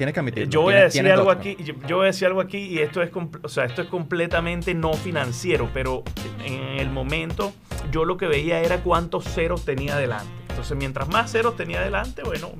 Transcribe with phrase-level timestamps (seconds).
[0.00, 0.50] tienes que admitirlo.
[0.50, 3.02] Yo voy a decir algo aquí, yo, yo voy a decir algo aquí y esto
[3.02, 3.10] es,
[3.42, 6.04] o sea, esto es completamente no financiero, pero
[6.42, 7.52] en el momento
[7.92, 10.32] yo lo que veía era cuántos ceros tenía adelante.
[10.48, 12.50] Entonces, mientras más ceros tenía adelante, bueno,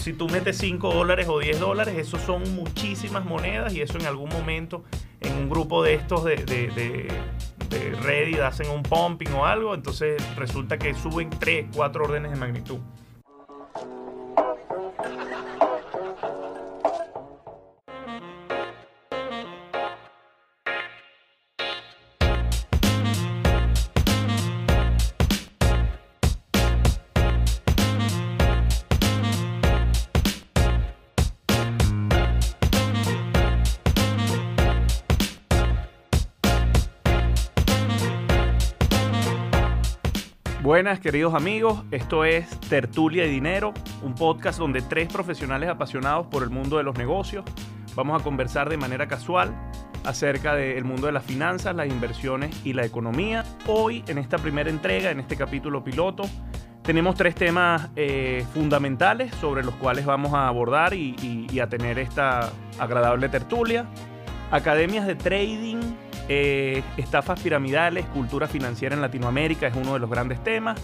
[0.00, 4.06] si tú metes 5 dólares o 10 dólares, eso son muchísimas monedas y eso en
[4.06, 4.84] algún momento
[5.18, 7.08] en un grupo de estos de, de, de,
[7.68, 12.36] de Reddit hacen un pumping o algo, entonces resulta que suben 3, 4 órdenes de
[12.36, 12.78] magnitud.
[40.80, 41.84] Buenas, queridos amigos.
[41.90, 46.84] Esto es Tertulia y Dinero, un podcast donde tres profesionales apasionados por el mundo de
[46.84, 47.44] los negocios
[47.94, 49.54] vamos a conversar de manera casual
[50.06, 53.44] acerca del mundo de las finanzas, las inversiones y la economía.
[53.66, 56.22] Hoy, en esta primera entrega, en este capítulo piloto,
[56.80, 62.52] tenemos tres temas eh, fundamentales sobre los cuales vamos a abordar y, a tener esta
[62.78, 63.84] agradable tertulia.
[64.50, 65.82] Academias de trading,
[66.32, 70.80] eh, estafas piramidales, cultura financiera en Latinoamérica es uno de los grandes temas.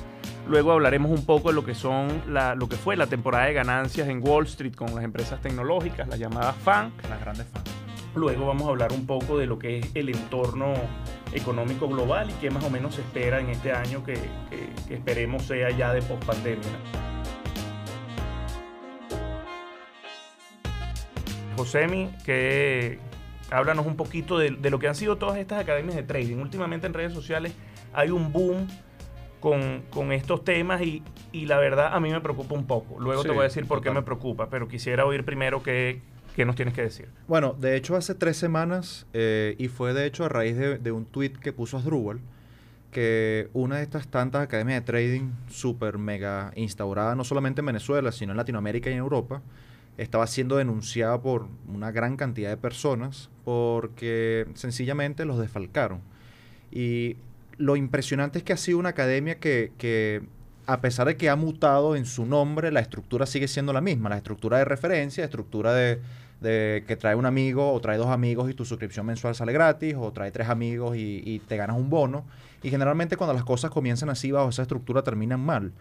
[0.48, 3.52] Luego hablaremos un poco de lo que son la- lo que fue la temporada de
[3.52, 6.92] ganancias en Wall Street con las empresas tecnológicas, las llamadas FAN.
[7.08, 7.70] Las grandes fans.
[8.16, 10.72] Luego vamos a hablar un poco de lo que es el entorno
[11.32, 14.14] económico global y qué más o menos se espera en este año que,
[14.50, 16.62] que- que esperemos sea ya de pospandemia.
[21.56, 22.98] Josemi, que
[23.50, 26.36] háblanos un poquito de, de lo que han sido todas estas academias de trading.
[26.36, 27.52] Últimamente en redes sociales
[27.92, 28.66] hay un boom
[29.40, 32.98] con, con estos temas y, y la verdad a mí me preocupa un poco.
[32.98, 36.00] Luego te voy a decir por qué me preocupa, pero quisiera oír primero qué,
[36.34, 37.08] qué nos tienes que decir.
[37.28, 40.92] Bueno, de hecho hace tres semanas, eh, y fue de hecho a raíz de, de
[40.92, 42.20] un tweet que puso Asdrúbal,
[42.90, 48.10] que una de estas tantas academias de trading súper mega instaurada no solamente en Venezuela,
[48.10, 49.42] sino en Latinoamérica y en Europa,
[49.98, 56.00] estaba siendo denunciada por una gran cantidad de personas porque sencillamente los desfalcaron.
[56.70, 57.16] Y
[57.58, 60.22] lo impresionante es que ha sido una academia que, que,
[60.66, 64.08] a pesar de que ha mutado en su nombre, la estructura sigue siendo la misma.
[64.08, 66.00] La estructura de referencia, estructura de,
[66.40, 69.94] de que trae un amigo o trae dos amigos y tu suscripción mensual sale gratis,
[69.96, 72.26] o trae tres amigos y, y te ganas un bono.
[72.62, 75.72] Y generalmente cuando las cosas comienzan así bajo esa estructura terminan mal.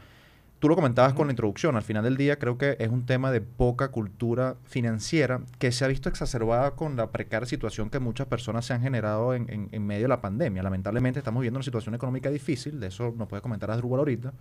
[0.59, 3.29] Tú lo comentabas con la introducción, al final del día creo que es un tema
[3.29, 8.25] de poca cultura financiera que se ha visto exacerbada con la precaria situación que muchas
[8.27, 10.63] personas se han generado en, en- en medio de la pandemia.
[10.63, 14.33] Lamentablemente estamos viviendo una situación económica difícil, de eso nos puede comentar Asdrúbal ahorita,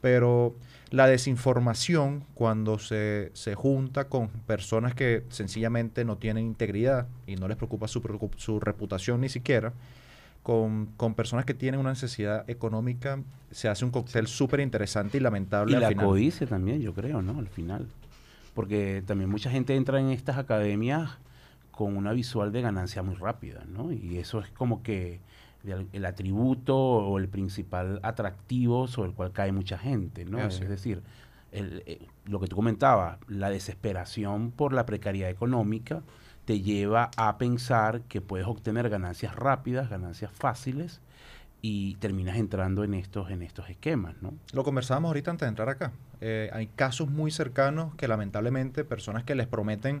[0.00, 0.54] pero
[0.90, 7.48] la desinformación cuando se, se junta con personas que sencillamente no tienen integridad y no
[7.48, 8.00] les preocupa su,
[8.36, 9.72] su reputación ni siquiera,
[10.42, 15.20] con, con personas que tienen una necesidad económica, se hace un cóctel súper interesante y
[15.20, 16.06] lamentable Y al la final.
[16.06, 17.38] codicia también, yo creo, ¿no?
[17.38, 17.86] Al final.
[18.54, 21.10] Porque también mucha gente entra en estas academias
[21.70, 23.92] con una visual de ganancia muy rápida, ¿no?
[23.92, 25.20] Y eso es como que
[25.92, 30.38] el atributo o el principal atractivo sobre el cual cae mucha gente, ¿no?
[30.62, 31.02] Es decir,
[31.52, 36.02] el- eh, lo que tú comentabas, la desesperación por la precariedad económica
[36.48, 41.02] te lleva a pensar que puedes obtener ganancias rápidas, ganancias fáciles
[41.60, 44.32] y terminas entrando en estos en estos esquemas, ¿no?
[44.54, 45.92] Lo conversábamos ahorita antes de entrar acá.
[46.22, 50.00] Eh, hay casos muy cercanos que lamentablemente personas que les prometen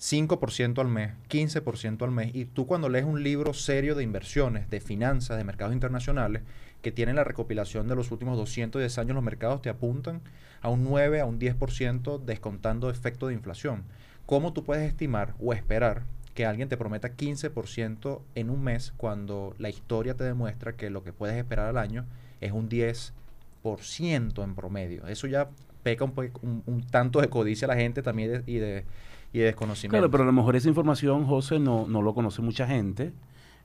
[0.00, 4.70] 5% al mes, 15% al mes, y tú cuando lees un libro serio de inversiones,
[4.70, 6.44] de finanzas, de mercados internacionales,
[6.80, 10.22] que tienen la recopilación de los últimos 210 años, los mercados te apuntan
[10.62, 13.84] a un 9, a un 10% descontando efecto de inflación.
[14.26, 16.04] ¿Cómo tú puedes estimar o esperar
[16.34, 21.04] que alguien te prometa 15% en un mes cuando la historia te demuestra que lo
[21.04, 22.06] que puedes esperar al año
[22.40, 25.06] es un 10% en promedio?
[25.06, 25.48] Eso ya
[25.82, 28.84] peca un, un- un tanto de codicia a la gente también de- y, de,
[29.32, 29.96] y de desconocimiento.
[29.98, 33.12] Claro, pero a lo mejor esa información, José, no, no lo conoce mucha gente,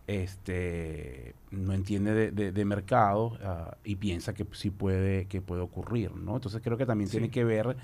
[0.08, 5.62] este, no entiende de, de- de mercado ah, y piensa que sí puede, que puede
[5.62, 6.36] ocurrir, ¿no?
[6.36, 7.78] Entonces creo que también tiene que ver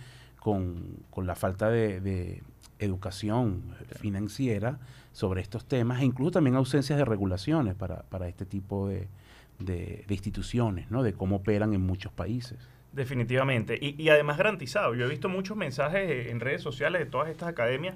[0.46, 2.44] con, con la falta de,
[2.78, 3.64] educación
[4.00, 4.78] financiera
[5.12, 9.08] sobre estos temas e incluso también ausencias de regulaciones para, para este tipo de,
[9.58, 11.02] de- de instituciones, ¿no?
[11.02, 12.60] De cómo operan en muchos países.
[12.92, 13.80] Definitivamente.
[13.82, 14.94] Y, y además garantizado.
[14.94, 17.96] Yo he visto muchos mensajes en redes sociales de todas estas academias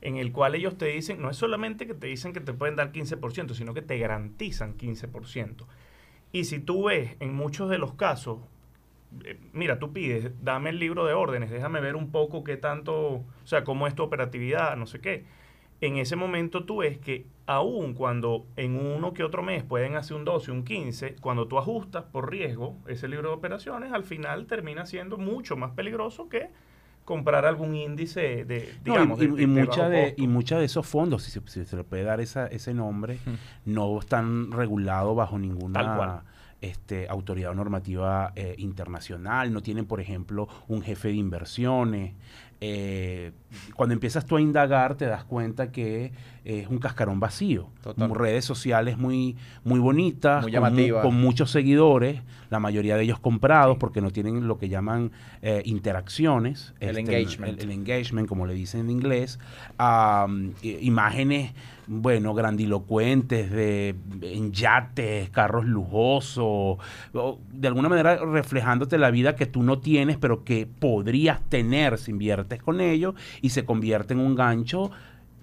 [0.00, 2.76] en el cual ellos te dicen, no es solamente que te dicen que te pueden
[2.76, 5.66] dar 15%, sino que te garantizan 15%.
[6.32, 8.38] Y si tú ves en muchos de los casos,
[9.52, 13.24] mira, tú pides, dame el libro de órdenes, déjame ver un poco qué tanto, o
[13.44, 15.24] sea, cómo es tu operatividad, no sé qué.
[15.80, 20.16] En ese momento tú ves que aún cuando en uno que otro mes pueden hacer
[20.16, 24.46] un 12, un 15, cuando tú ajustas por riesgo ese libro de operaciones, al final
[24.46, 26.50] termina siendo mucho más peligroso que
[27.04, 31.32] comprar algún índice de, digamos, y, y, mucha de, y muchos de esos fondos, si
[31.32, 33.18] se, se, le puede dar esa, ese nombre,
[33.64, 36.22] no están regulados bajo ninguna
[36.62, 42.14] este, autoridad normativa eh, internacional, no tienen, por ejemplo, un jefe de inversiones.
[42.60, 43.32] Eh,
[43.74, 46.12] cuando empiezas tú a indagar, te das cuenta que
[46.44, 47.68] es un cascarón vacío.
[47.96, 53.78] Redes sociales muy, muy bonitas, muy con, con, muchos seguidores, la mayoría de ellos comprados
[53.78, 55.10] porque no tienen lo que llaman
[55.42, 56.72] eh, interacciones.
[56.78, 57.60] El este, engagement.
[57.60, 59.40] El, engagement, como le dicen en inglés.
[60.62, 61.52] imágenes
[62.00, 66.78] bueno, grandilocuentes, de en yates, carros lujosos,
[67.52, 72.12] de alguna manera reflejándote la vida que tú no tienes, pero que podrías tener si
[72.12, 74.90] inviertes con ellos y se convierte en un gancho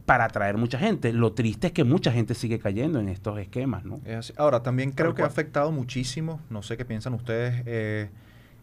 [0.05, 1.13] para atraer mucha gente.
[1.13, 4.01] Lo triste es que mucha gente sigue cayendo en estos esquemas, ¿no?
[4.37, 8.09] Ahora, también creo que ha afectado muchísimo, no sé qué piensan ustedes, eh,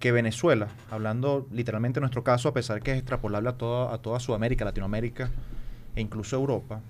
[0.00, 3.98] que Venezuela, hablando literalmente en nuestro caso, a pesar que es extrapolable a toda, a
[3.98, 5.30] toda Sudamérica, Latinoamérica
[5.94, 6.80] e incluso Europa,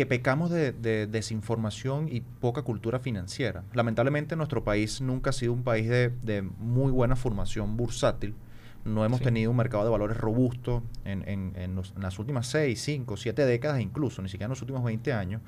[0.00, 0.72] que pecamos de,
[1.06, 3.64] desinformación y poca cultura financiera.
[3.74, 8.34] Lamentablemente nuestro país nunca ha sido un país de, muy buena formación bursátil.
[8.86, 13.78] No hemos tenido un mercado de valores robusto en, las últimas 6, 5, 7 décadas
[13.82, 15.42] incluso, ni siquiera en los últimos 20 años.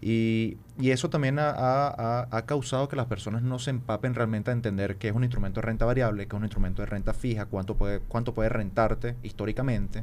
[0.00, 5.10] Y, eso también ha, causado que las personas no se empapen realmente a entender qué
[5.10, 8.00] es un instrumento de renta variable, qué es un instrumento de renta fija, cuánto puede,
[8.00, 10.02] cuánto puede rentarte históricamente.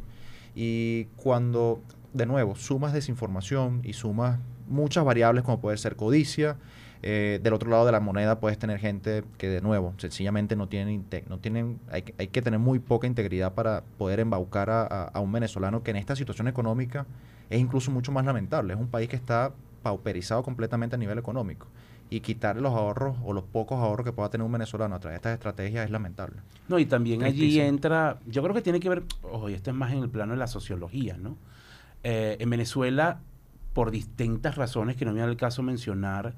[0.55, 1.81] Y cuando
[2.13, 6.57] de nuevo, sumas desinformación y sumas muchas variables como puede ser codicia.
[7.01, 10.67] Eh, del otro lado de la moneda puedes tener gente que de nuevo sencillamente no
[10.67, 15.31] tienen, no tienen hay, hay que tener muy poca integridad para poder embaucar a, un
[15.31, 17.05] venezolano que en esta situación económica
[17.49, 18.73] es incluso mucho más lamentable.
[18.73, 21.67] Es un país que está pauperizado completamente a nivel económico
[22.09, 25.15] y quitarle los ahorros o los pocos ahorros que pueda tener un venezolano a través
[25.15, 26.37] de estas estrategias es lamentable.
[26.67, 29.75] No, y también allí entra, yo creo que tiene que ver, ojo, y esto es
[29.75, 31.37] más en el plano de la sociología, ¿no?
[32.03, 33.19] Eh, en Venezuela,
[33.73, 36.35] por distintas razones que no me da el caso mencionar,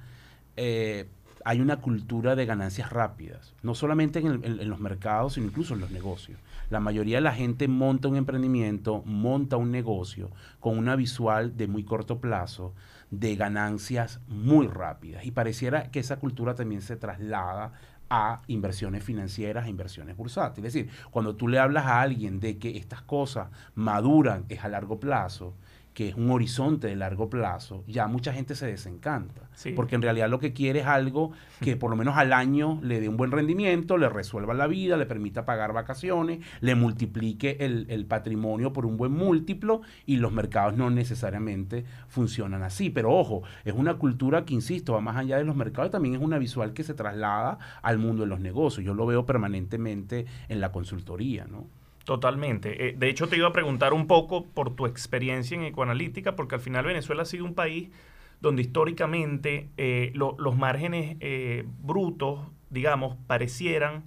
[0.58, 1.08] eh,
[1.46, 5.92] hay una cultura de ganancias rápidas, no solamente en, los mercados, sino incluso en los
[5.92, 6.40] negocios.
[6.70, 10.30] La mayoría de la gente monta un emprendimiento, monta un negocio
[10.60, 12.74] con una visual de muy corto plazo,
[13.10, 15.26] de ganancias muy rápidas.
[15.26, 17.74] Y pareciera que esa cultura también se traslada
[18.14, 20.68] a inversiones financieras, a inversiones bursátiles.
[20.68, 24.68] Es decir, cuando tú le hablas a alguien de que estas cosas maduran es a
[24.68, 25.56] largo plazo,
[25.94, 29.50] que es un horizonte de largo plazo, ya mucha gente se desencanta.
[29.76, 33.00] Porque en realidad lo que quiere es algo que por lo menos al año le
[33.00, 37.86] dé un buen rendimiento, le resuelva la vida, le permita pagar vacaciones, le multiplique el,
[37.90, 42.90] el patrimonio por un buen múltiplo y los mercados no necesariamente funcionan así.
[42.90, 46.22] Pero ojo, es una cultura que, insisto, va más allá de los mercados, también es
[46.22, 48.86] una visual que se traslada al mundo de los negocios.
[48.86, 51.68] Yo lo veo permanentemente en la consultoría, ¿no?
[52.06, 52.90] Totalmente.
[52.90, 56.56] Eh, de hecho, te iba a preguntar un poco por tu experiencia en ecoanalítica, porque
[56.56, 57.90] al final Venezuela ha sido un país
[58.42, 62.40] donde históricamente eh, los márgenes eh, brutos,
[62.72, 64.04] digamos, parecieran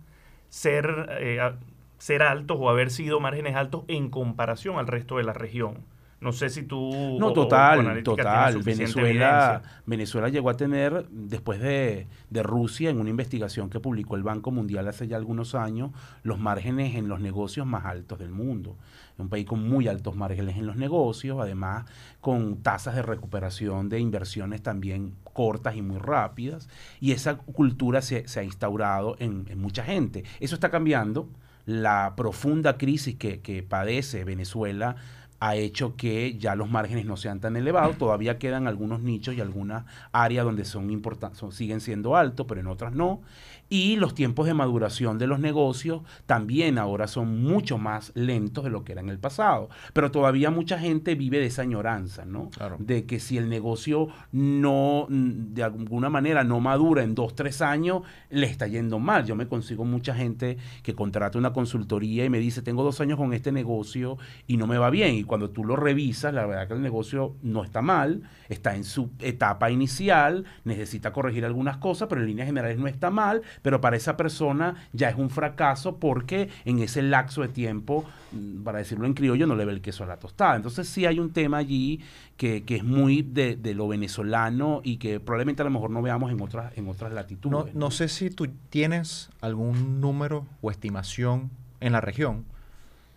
[0.48, 1.54] ser,
[1.98, 5.84] ser altos o haber sido márgenes altos en comparación al resto de la región.
[6.24, 7.18] No sé si tú...
[7.20, 8.62] No, total, total.
[8.62, 14.22] Venezuela, Venezuela llegó a tener, después de, de, Rusia, en una investigación que publicó el
[14.22, 15.90] Banco Mundial hace ya algunos años,
[16.22, 18.78] los márgenes en los negocios más altos del mundo.
[19.18, 21.84] Un país con muy altos márgenes en los negocios, además
[22.22, 26.70] con tasas de recuperación de inversiones también cortas y muy rápidas.
[27.00, 30.24] Y esa cultura se, se ha instaurado en, en mucha gente.
[30.40, 31.28] Eso está cambiando.
[31.66, 34.96] La profunda crisis que, que padece Venezuela
[35.40, 37.98] ha hecho que ya los márgenes no sean tan elevados.
[37.98, 42.66] Todavía quedan algunos nichos y algunas áreas donde son importantes, siguen siendo altos, pero en
[42.66, 43.20] otras no.
[43.68, 48.70] Y los tiempos de maduración de los negocios también ahora son mucho más lentos de
[48.70, 49.68] lo que era en el pasado.
[49.92, 52.50] Pero todavía mucha gente vive de esa añoranza, ¿no?
[52.78, 58.02] De que si el negocio no, de alguna manera, no madura en dos, tres años,
[58.30, 59.24] le está yendo mal.
[59.24, 63.18] Yo me consigo mucha gente que contrata una consultoría y me dice, tengo dos años
[63.18, 65.14] con este negocio y no me va bien.
[65.14, 68.84] Y cuando tú lo revisas, la verdad que el negocio no está mal, está en
[68.84, 73.80] su etapa inicial, necesita corregir algunas cosas, pero en líneas generales no está mal, pero
[73.80, 78.78] para esa persona ya es un fracaso porque en ese lapso de tiempo, mm, para
[78.78, 80.56] decirlo en criollo, no le ve el queso a la tostada.
[80.56, 82.00] Entonces sí hay un tema allí
[82.36, 86.40] que, es muy de, lo venezolano y que probablemente a lo mejor no veamos en
[86.40, 87.74] otras, en otras latitudes.
[87.74, 92.44] No, no sé si tú tienes algún número o estimación en la región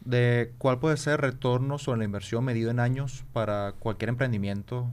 [0.08, 4.88] de cuál puede ser el retorno sobre la inversión medido en años para cualquier emprendimiento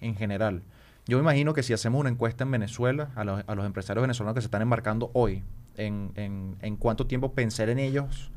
[0.00, 0.62] en general.
[1.08, 4.02] Yo me imagino que si hacemos una encuesta en Venezuela a los, a los empresarios
[4.02, 5.42] venezolanos que se están embarcando hoy,
[5.74, 8.30] en, en, en, cuánto tiempo pensar en ellos,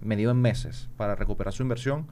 [0.00, 2.06] medido en meses, para recuperar su inversión,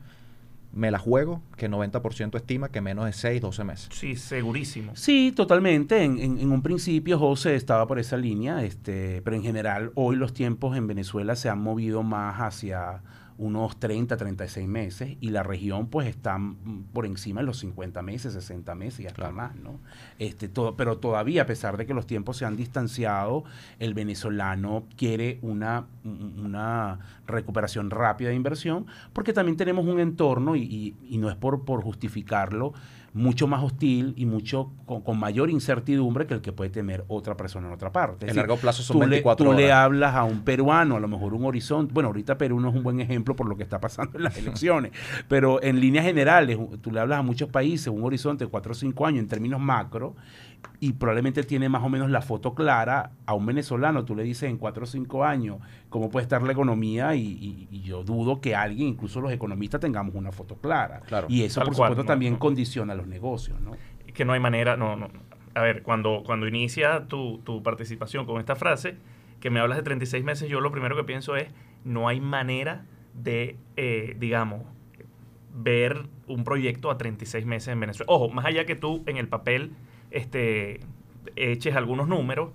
[0.72, 3.88] me la juego, que 90% estima que menos de 6, 12 meses.
[3.92, 4.96] Sí, segurísimo.
[4.96, 6.02] Sí, totalmente.
[6.02, 10.32] En, en, un principio José estaba por esa línea, este, pero en general hoy los
[10.32, 13.02] tiempos en Venezuela se han movido más hacia
[13.38, 16.38] unos 30, 36 meses y la región pues está
[16.92, 19.78] por encima de los 50 meses, 60 meses y hasta más, ¿no?
[20.18, 23.44] Este, todo, pero todavía, a pesar de que los tiempos se han distanciado,
[23.78, 30.94] el venezolano quiere una, una recuperación rápida de inversión porque también tenemos un entorno y,
[31.08, 32.72] y no es por, por justificarlo,
[33.16, 37.66] mucho más hostil y mucho con, mayor incertidumbre que el que puede tener otra persona
[37.66, 38.28] en otra parte.
[38.28, 41.08] En largo plazo son tú 24 le, tú le hablas a un peruano, a lo
[41.08, 41.94] mejor un horizonte.
[41.94, 44.36] Bueno, ahorita Perú no es un buen ejemplo por lo que está pasando en las
[44.38, 44.92] elecciones,
[45.28, 48.74] pero en líneas generales, tú le hablas a muchos países, un horizonte de 4 o
[48.74, 50.14] 5 años en términos macro,
[50.80, 54.04] y probablemente tiene más o menos la foto clara a un venezolano.
[54.04, 55.58] Tú le dices en cuatro o cinco años
[55.88, 60.32] cómo puede estar la economía y, yo dudo que alguien, incluso los economistas, tengamos una
[60.32, 61.02] foto clara.
[61.28, 63.60] y eso, por supuesto, también condiciona los negocios.
[63.60, 63.72] ¿no?
[64.12, 65.08] Que no hay manera, no, no.
[65.54, 68.96] A ver, cuando, cuando inicia tu, tu participación con esta frase,
[69.40, 71.48] que me hablas de 36 meses, yo lo primero que pienso es,
[71.84, 74.62] no hay manera de, eh, digamos,
[75.54, 78.12] ver un proyecto a 36 meses en Venezuela.
[78.12, 79.72] Ojo, más allá que tú en el papel
[80.16, 80.80] este,
[81.36, 82.50] eches algunos números,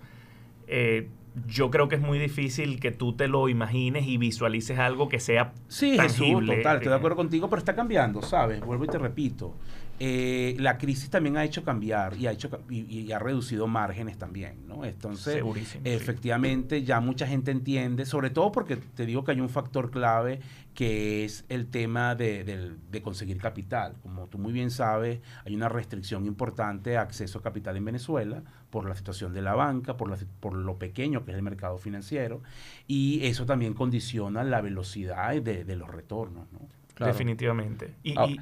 [0.68, 1.08] eh,
[1.48, 5.20] yo creo que es muy difícil que tú te lo imagines y visualices algo que
[5.20, 6.58] sea sí, tangible.
[6.58, 8.60] total, estoy de acuerdo contigo, pero está cambiando, ¿sabes?
[8.62, 9.56] Vuelvo y te repito.
[10.04, 14.68] Eh, la crisis también ha hecho cambiar y ha hecho y, ha reducido márgenes también,
[14.68, 14.84] ¿no?
[14.84, 15.44] Entonces,
[15.84, 20.40] efectivamente, ya mucha gente entiende, sobre todo porque te digo que hay un factor clave
[20.74, 23.94] que es el tema de, conseguir capital.
[24.02, 28.42] Como tú muy bien sabes, hay una restricción importante a acceso a capital en Venezuela
[28.72, 32.42] por la situación de la banca, por, por lo pequeño que es el mercado financiero,
[32.88, 36.62] y eso también condiciona la velocidad de, los retornos, ¿no?
[37.06, 37.94] Definitivamente.
[38.02, 38.40] Y, ah y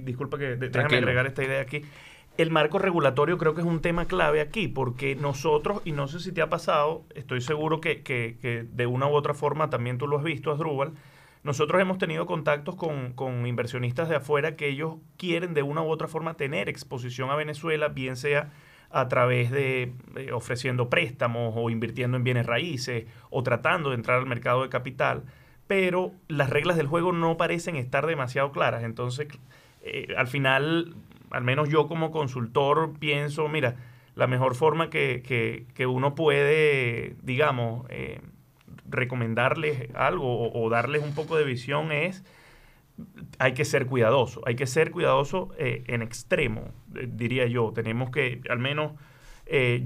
[0.00, 1.82] disculpa que déjame agregar esta idea aquí.
[2.36, 6.20] El marco regulatorio creo que es un tema clave aquí, porque nosotros, y no sé
[6.20, 10.06] si te ha pasado, estoy seguro que, que, de una u otra forma también tú
[10.06, 10.92] lo has visto, Asdrúbal,
[11.42, 15.88] nosotros hemos tenido contactos con, con, inversionistas de afuera que ellos quieren de una u
[15.88, 18.52] otra forma tener exposición a Venezuela, bien sea
[18.90, 19.92] a través de
[20.32, 25.24] ofreciendo préstamos o invirtiendo en bienes raíces o tratando de entrar al mercado de capital,
[25.66, 28.84] pero las reglas del juego no parecen estar demasiado claras.
[28.84, 29.28] Entonces,
[29.92, 30.94] eh, al final,
[31.30, 33.76] al menos yo como consultor pienso, mira,
[34.14, 38.20] la mejor forma que, uno puede, digamos, eh,
[38.88, 42.24] recomendarles algo o, darles un poco de visión es,
[43.38, 47.72] hay que ser cuidadoso, hay que ser cuidadoso eh, en extremo, diría yo.
[47.72, 48.92] Tenemos que, al menos,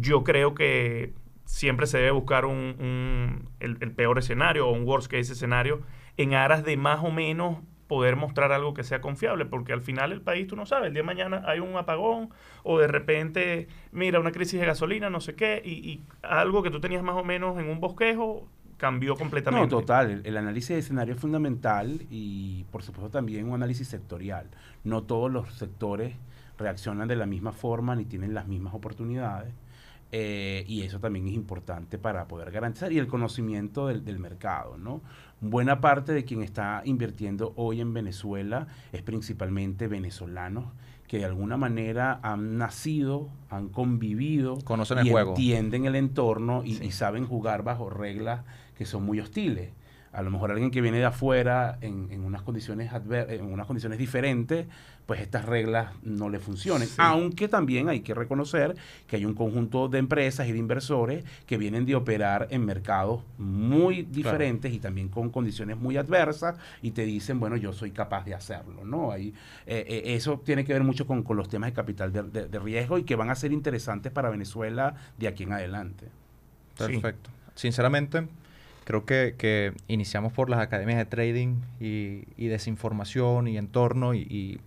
[0.00, 1.12] yo creo que
[1.44, 5.82] siempre se debe buscar un, el, el, peor escenario o un worst case escenario
[6.16, 7.58] en aras de más o menos
[7.92, 10.94] poder mostrar algo que sea confiable, porque al final el país, tú no sabes, el
[10.94, 12.30] día de mañana hay un apagón
[12.62, 16.80] o de repente, mira, una crisis de gasolina, no sé qué, y, algo que tú
[16.80, 19.66] tenías más o menos en un bosquejo cambió completamente.
[19.66, 24.46] No, total, el, análisis de escenario es fundamental y por supuesto también un análisis sectorial.
[24.84, 26.14] No todos los sectores
[26.56, 29.52] reaccionan de la misma forma ni tienen las mismas oportunidades.
[30.14, 34.76] Eh, y eso también es importante para poder garantizar y el conocimiento del, del mercado,
[34.76, 35.00] ¿no?
[35.40, 40.66] Buena parte de quien está invirtiendo hoy en Venezuela es principalmente venezolanos
[41.08, 46.62] que de alguna manera han nacido, han convivido, conocen el y juego, entienden el entorno
[46.62, 48.44] y, y saben jugar bajo reglas
[48.76, 49.70] que son muy hostiles
[50.12, 54.66] a lo mejor alguien que viene de afuera en, unas condiciones en unas condiciones diferentes,
[55.06, 56.88] pues estas reglas no le funcionen.
[56.98, 58.76] Aunque también hay que reconocer
[59.06, 63.22] que hay un conjunto de empresas y de inversores que vienen de operar en mercados
[63.38, 68.24] muy diferentes y también con condiciones muy adversas y te dicen, bueno, yo soy capaz
[68.24, 69.12] de hacerlo, ¿no?
[69.12, 69.34] Hay,
[69.66, 73.04] eh, eh, eso tiene que ver mucho con, los temas de capital de, riesgo y
[73.04, 76.08] que van a ser interesantes para Venezuela de aquí en adelante.
[76.76, 77.30] Perfecto.
[77.54, 78.28] Sinceramente,
[78.84, 84.20] Creo que, que iniciamos por las academias de trading y, y desinformación y entorno y,
[84.20, 84.60] y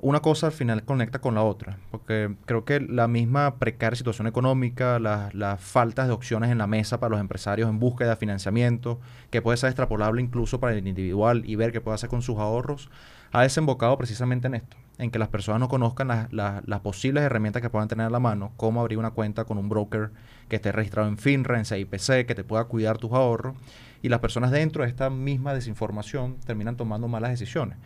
[0.00, 4.26] una cosa al final conecta con la otra, porque creo que la misma precaria situación
[4.28, 9.00] económica, las faltas de opciones en la mesa para los empresarios en búsqueda de financiamiento,
[9.30, 12.38] que puede ser extrapolable incluso para el individual y ver qué puede hacer con sus
[12.38, 12.90] ahorros,
[13.32, 17.24] ha desembocado precisamente en esto, en que las personas no conozcan las- las- las posibles
[17.24, 20.10] herramientas que puedan tener a la mano, cómo abrir una cuenta con un broker
[20.48, 23.56] que esté registrado en FINRA, en CIPC, que te pueda cuidar tus ahorros,
[24.00, 27.76] y las personas dentro de esta misma desinformación terminan tomando malas decisiones.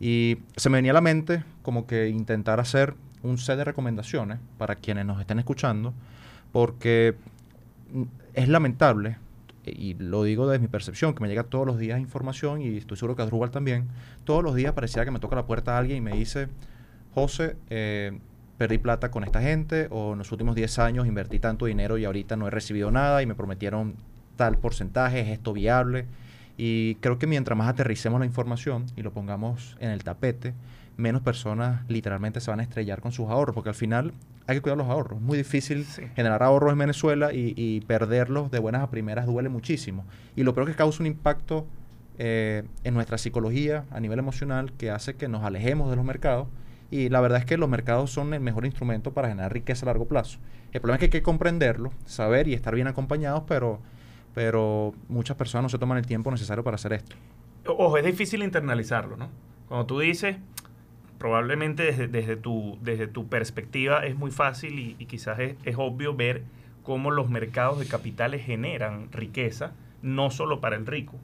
[0.00, 4.38] Y se me venía a la mente como que intentar hacer un set de recomendaciones
[4.56, 5.92] para quienes nos estén escuchando,
[6.52, 7.14] porque
[8.32, 9.18] es lamentable,
[9.64, 12.96] y lo digo desde mi percepción, que me llega todos los días información, y estoy
[12.96, 13.88] seguro que a Drupal también,
[14.24, 16.48] todos los días parecía que me toca la puerta a alguien y me dice,
[17.14, 18.18] José, eh,
[18.56, 22.06] perdí plata con esta gente, o en los últimos 10 años invertí tanto dinero y
[22.06, 23.96] ahorita no he recibido nada y me prometieron
[24.36, 26.06] tal porcentaje, es esto viable.
[26.62, 30.52] Y creo que mientras más aterricemos la información y lo pongamos en el tapete,
[30.98, 34.12] menos personas literalmente se van a estrellar con sus ahorros, porque al final
[34.46, 35.20] hay que cuidar los ahorros.
[35.20, 36.02] Es muy difícil Sí.
[36.14, 40.04] generar ahorros en Venezuela y, y perderlos de buenas a primeras duele muchísimo.
[40.36, 41.66] Y lo peor es que causa un impacto
[42.18, 46.48] eh, en nuestra psicología a nivel emocional que hace que nos alejemos de los mercados.
[46.90, 49.88] Y la verdad es que los mercados son el mejor instrumento para generar riqueza a
[49.88, 50.38] largo plazo.
[50.72, 53.80] El problema es que hay que comprenderlo, saber y estar bien acompañados, pero,
[54.34, 57.16] pero muchas personas no se toman el tiempo necesario para hacer esto.
[57.66, 59.28] Ojo, es difícil internalizarlo, ¿no?
[59.68, 60.36] Cuando tú dices,
[61.18, 66.14] probablemente desde, desde, tu, desde tu perspectiva es muy fácil y, quizás es, es obvio
[66.14, 66.42] ver
[66.82, 69.72] cómo los mercados de capitales generan riqueza,
[70.02, 71.14] no solo para el rico.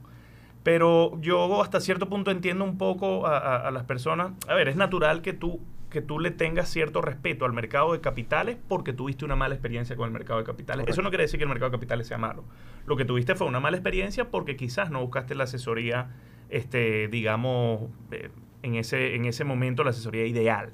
[0.62, 4.32] Pero yo hasta cierto punto entiendo un poco a- a las personas.
[4.48, 5.60] A ver, es natural que tú,
[5.96, 9.96] que tú le tengas cierto respeto al mercado de capitales porque tuviste una mala experiencia
[9.96, 10.86] con el mercado de capitales.
[10.88, 12.44] Eso no quiere decir que el mercado de capitales sea malo.
[12.84, 16.10] Lo que tuviste fue una mala experiencia porque quizás no buscaste la asesoría,
[16.50, 18.28] este, digamos, eh,
[18.62, 20.72] en, ese, en ese momento la asesoría ideal.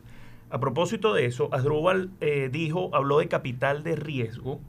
[0.50, 4.60] A propósito de eso, Asdrúbal eh, dijo, habló de capital de riesgo.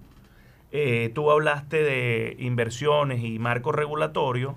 [0.72, 4.55] Eh, tú hablaste de inversiones y marco regulatorio.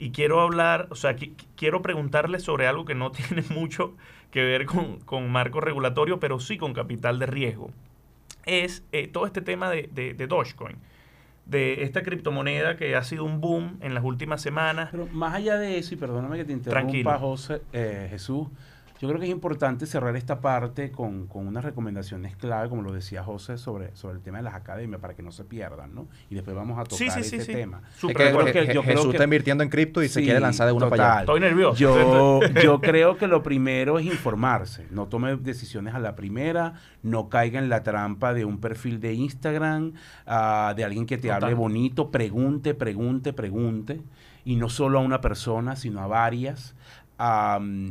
[0.00, 3.94] Y quiero hablar, o sea, qui- quiero preguntarle sobre algo que no tiene mucho
[4.30, 7.70] que ver con, con marco regulatorio, pero sí con capital de riesgo.
[8.46, 10.76] Es eh, todo este tema de, de, de Dogecoin,
[11.46, 14.88] de esta criptomoneda que ha sido un boom en las últimas semanas.
[14.90, 17.18] Pero más allá de eso, y perdóname que te interrumpa, Tranquilo.
[17.18, 18.48] José, eh, Jesús,
[18.98, 22.92] yo creo que es importante cerrar esta parte con, con unas recomendaciones clave, como lo
[22.92, 26.08] decía José, sobre, sobre el tema de las academias, para que no se pierdan, ¿no?
[26.30, 27.58] Y después vamos a tocar Sí, sí, sí, este sí.
[27.58, 27.82] tema.
[28.00, 30.88] Creo que- creo Jesús que- está invirtiendo en cripto y se quiere lanzar de una
[30.90, 31.20] para allá.
[31.20, 31.76] Estoy nervioso.
[31.78, 34.86] Yo, yo creo que lo primero es informarse.
[34.90, 36.74] No tome decisiones a la primera.
[37.02, 39.92] No caiga en la trampa de un perfil de Instagram,
[40.26, 41.44] ah, de alguien que te Total.
[41.44, 42.10] hable bonito.
[42.10, 44.00] Pregunte, pregunte, pregunte.
[44.44, 46.74] Y no solo a una persona, sino a varias.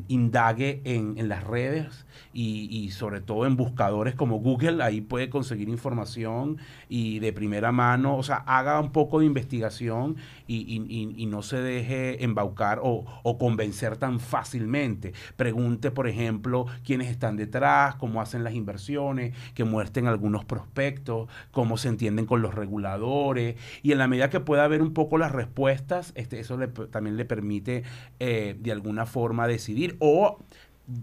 [0.08, 6.60] Indague en, las redes y, sobre todo en buscadores como Google, ahí puede conseguir información
[6.88, 10.16] y de primera mano, o sea, haga un poco de investigación
[10.48, 15.12] y, no se deje embaucar o, convencer tan fácilmente.
[15.36, 21.76] Pregunte, por ejemplo, quiénes están detrás, cómo hacen las inversiones, que muestren algunos prospectos, cómo
[21.76, 25.34] se entienden con los reguladores y en la medida que pueda ver un poco las
[25.34, 27.84] respuestas, este, eso le también le permite
[28.20, 29.17] eh, de alguna forma
[29.48, 30.40] decidir o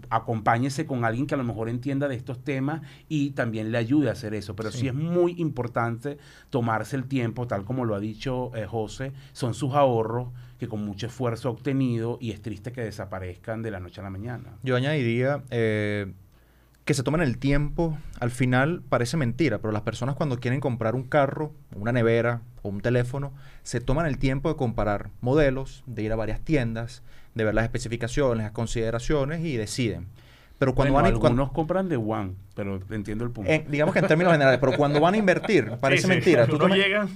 [0.09, 4.09] acompáñese con alguien que a lo mejor entienda de estos temas y también le ayude
[4.09, 4.55] a hacer eso.
[4.55, 4.87] Pero sí, Sí.
[4.87, 6.17] es muy importante
[6.49, 10.83] tomarse el tiempo, tal como lo ha dicho eh, José, son sus ahorros que con
[10.85, 14.57] mucho esfuerzo ha obtenido y es triste que desaparezcan de la noche a la mañana.
[14.63, 16.11] Yo añadiría eh,
[16.85, 17.97] que se tomen el tiempo.
[18.19, 22.69] Al final parece mentira, pero las personas cuando quieren comprar un carro, una nevera o
[22.69, 27.03] un teléfono, se toman el tiempo de comparar modelos, de ir a varias tiendas,
[27.35, 30.07] de ver las especificaciones, las consideraciones y deciden.
[30.57, 33.51] Pero cuando Bueno, van a, algunos compran de One, pero entiendo el punto.
[33.51, 36.47] en- digamos que en términos generales, pero cuando van a invertir, parece Sí, sí, mentira.
[36.47, 37.09] Tú tomas- llegan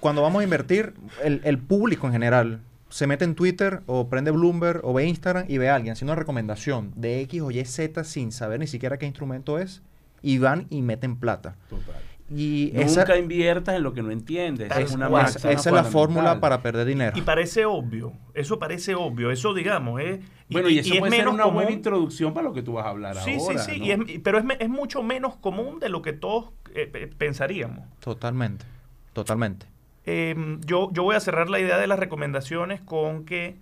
[0.00, 2.60] cuando vamos a invertir, el, el público en general
[2.90, 6.12] se mete en Twitter o prende Bloomberg o ve Instagram y ve a alguien haciendo
[6.12, 9.82] una recomendación de X o Y Z sin saber ni siquiera qué instrumento es
[10.22, 11.56] y van y meten plata.
[11.68, 11.96] Total.
[12.30, 14.68] Y Nunca esa, inviertas en lo que no entiendes.
[14.70, 15.26] Tal Es una cual.
[15.26, 17.12] esa- es la fórmula para perder dinero.
[17.16, 18.12] y parece obvio.
[18.32, 19.30] Eso parece obvio.
[19.30, 20.20] Eso, digamos, es.
[20.48, 22.86] Bueno, y, eso es puede ser menos una buena introducción para lo que tú vas
[22.86, 23.58] a hablar Sí, ahora.
[23.62, 23.78] sí, sí.
[23.80, 23.86] ¿no?
[23.86, 27.86] y es- pero es, es mucho menos común de lo que todos eh, eh, pensaríamos.
[28.00, 28.64] Totalmente,
[29.12, 29.66] totalmente.
[30.06, 30.34] Eh,
[30.66, 33.56] yo, yo voy a cerrar la idea de las recomendaciones con que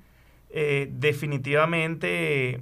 [0.51, 2.61] eh, definitivamente eh,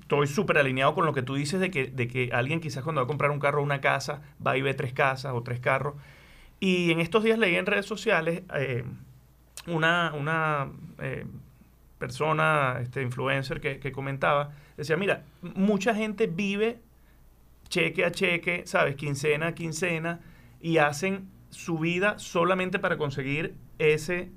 [0.00, 3.00] estoy súper alineado con lo que tú dices de que, de que alguien quizás cuando
[3.00, 5.60] va a comprar un carro o una casa va y ve tres casas o tres
[5.60, 5.94] carros.
[6.60, 8.84] Y en estos días leí en redes sociales eh,
[9.66, 11.26] una, una eh,
[11.98, 16.78] persona, este influencer que, que comentaba, decía, mira, mucha gente vive
[17.68, 18.96] cheque a cheque, ¿sabes?
[18.96, 20.20] Quincena a quincena,
[20.60, 24.30] y hacen su vida solamente para conseguir ese,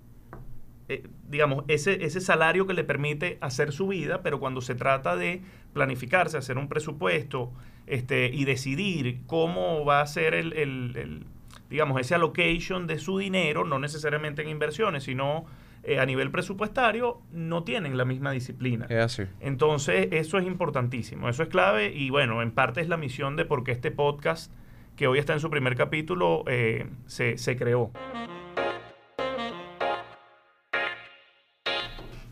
[0.90, 5.16] eh, digamos, ese, ese salario que le permite hacer su vida, pero cuando se trata
[5.16, 5.42] de
[5.74, 7.52] planificarse, hacer un presupuesto
[7.88, 11.26] este, y decidir cómo va a ser el, el, el,
[11.70, 15.46] digamos, ese allocation de su dinero, no necesariamente en inversiones, sino
[15.84, 18.86] eh, a nivel presupuestario, no tienen la misma disciplina.
[18.90, 19.24] Es así.
[19.40, 23.46] Entonces, eso es importantísimo, eso es clave y bueno, en parte es la misión de
[23.46, 24.54] por qué este podcast,
[24.96, 27.92] que hoy está en su primer capítulo, eh, se, se creó.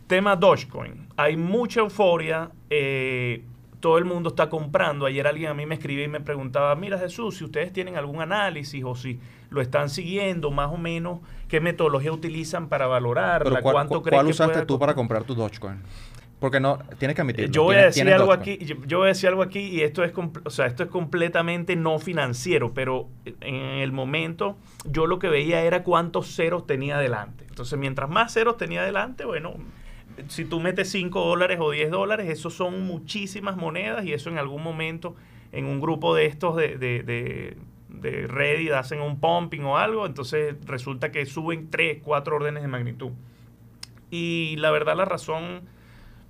[0.07, 1.07] Tema Dogecoin.
[1.17, 2.51] Hay mucha euforia.
[2.69, 3.43] eh,
[3.79, 5.05] todo el mundo está comprando.
[5.05, 8.19] Ayer alguien a mí me escribía y me preguntaba, mira Jesús, si ustedes tienen algún
[8.19, 9.19] análisis o si
[9.51, 14.15] lo están siguiendo, más o menos, qué metodología utilizan para valorarla, ¿cuál, cuánto cu- crees
[14.17, 15.81] cuál que usaste pueda tú para comprar tu Dogecoin?
[16.39, 17.51] Porque no, tienes que admitirlo.
[17.51, 18.55] Yo voy a decir algo Dogecoin.
[18.55, 20.11] aquí, yo, yo voy a decir algo aquí y esto es,
[20.43, 23.07] o sea, esto es completamente no financiero, pero
[23.41, 24.57] en el momento
[24.89, 27.45] yo lo que veía era cuántos ceros tenía adelante.
[27.47, 29.53] Entonces, mientras más ceros tenía adelante, bueno,
[30.28, 34.38] si tú metes 5 dólares o 10 dólares, eso son muchísimas monedas y eso en
[34.38, 35.15] algún momento
[35.51, 37.58] en un grupo de estos de, de, de,
[37.89, 42.67] de Reddit hacen un pumping o algo, entonces resulta que suben 3, 4 órdenes de
[42.67, 43.12] magnitud.
[44.12, 45.62] Y la verdad la razón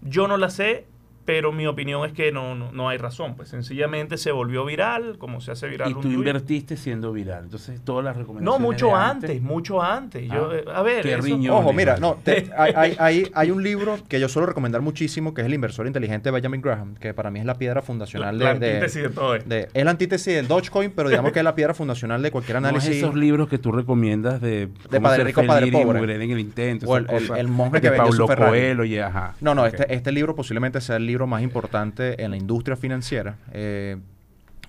[0.02, 0.86] yo no la sé,
[1.26, 3.36] pero mi opinión es que no, no, no hay razón.
[3.36, 7.46] Pues sencillamente se volvió viral, como se hace viral Y un tú invertiste siendo viral.
[7.46, 8.60] Entonces, todas las recomendaciones.
[8.62, 10.28] No, mucho de antes, mucho antes.
[10.30, 11.56] Yo, Ah, eh, a ver, qué eso- riñón.
[11.56, 15.34] Ojo, mira, no, te- hay, hay- hay- hay un libro que yo suelo recomendar muchísimo,
[15.34, 18.38] que es El inversor inteligente de Benjamin Graham, que para mí es la piedra fundacional
[18.38, 19.50] la de, de- antítesis de todo esto.
[19.50, 22.62] de- es la antítesis del Dogecoin, pero digamos que es la piedra fundacional de cualquier
[22.62, 22.98] No es análisis.
[22.98, 26.24] esos libros que tú recomiendas de, cómo Padre Rico, Padre Pobre.
[26.24, 26.86] en el intento.
[26.88, 27.08] O el-
[27.38, 28.28] el- monje de que su Paulo.
[28.28, 29.34] Coelho y ajá.
[29.42, 33.38] No, no, este, este libro posiblemente sea el libro más importante en la industria financiera.
[33.54, 33.98] eh,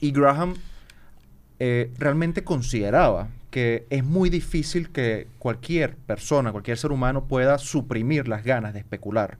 [0.00, 0.54] y Graham
[1.58, 8.28] eh, realmente consideraba que es muy difícil que cualquier persona, cualquier ser humano pueda suprimir
[8.28, 9.38] las ganas de especular.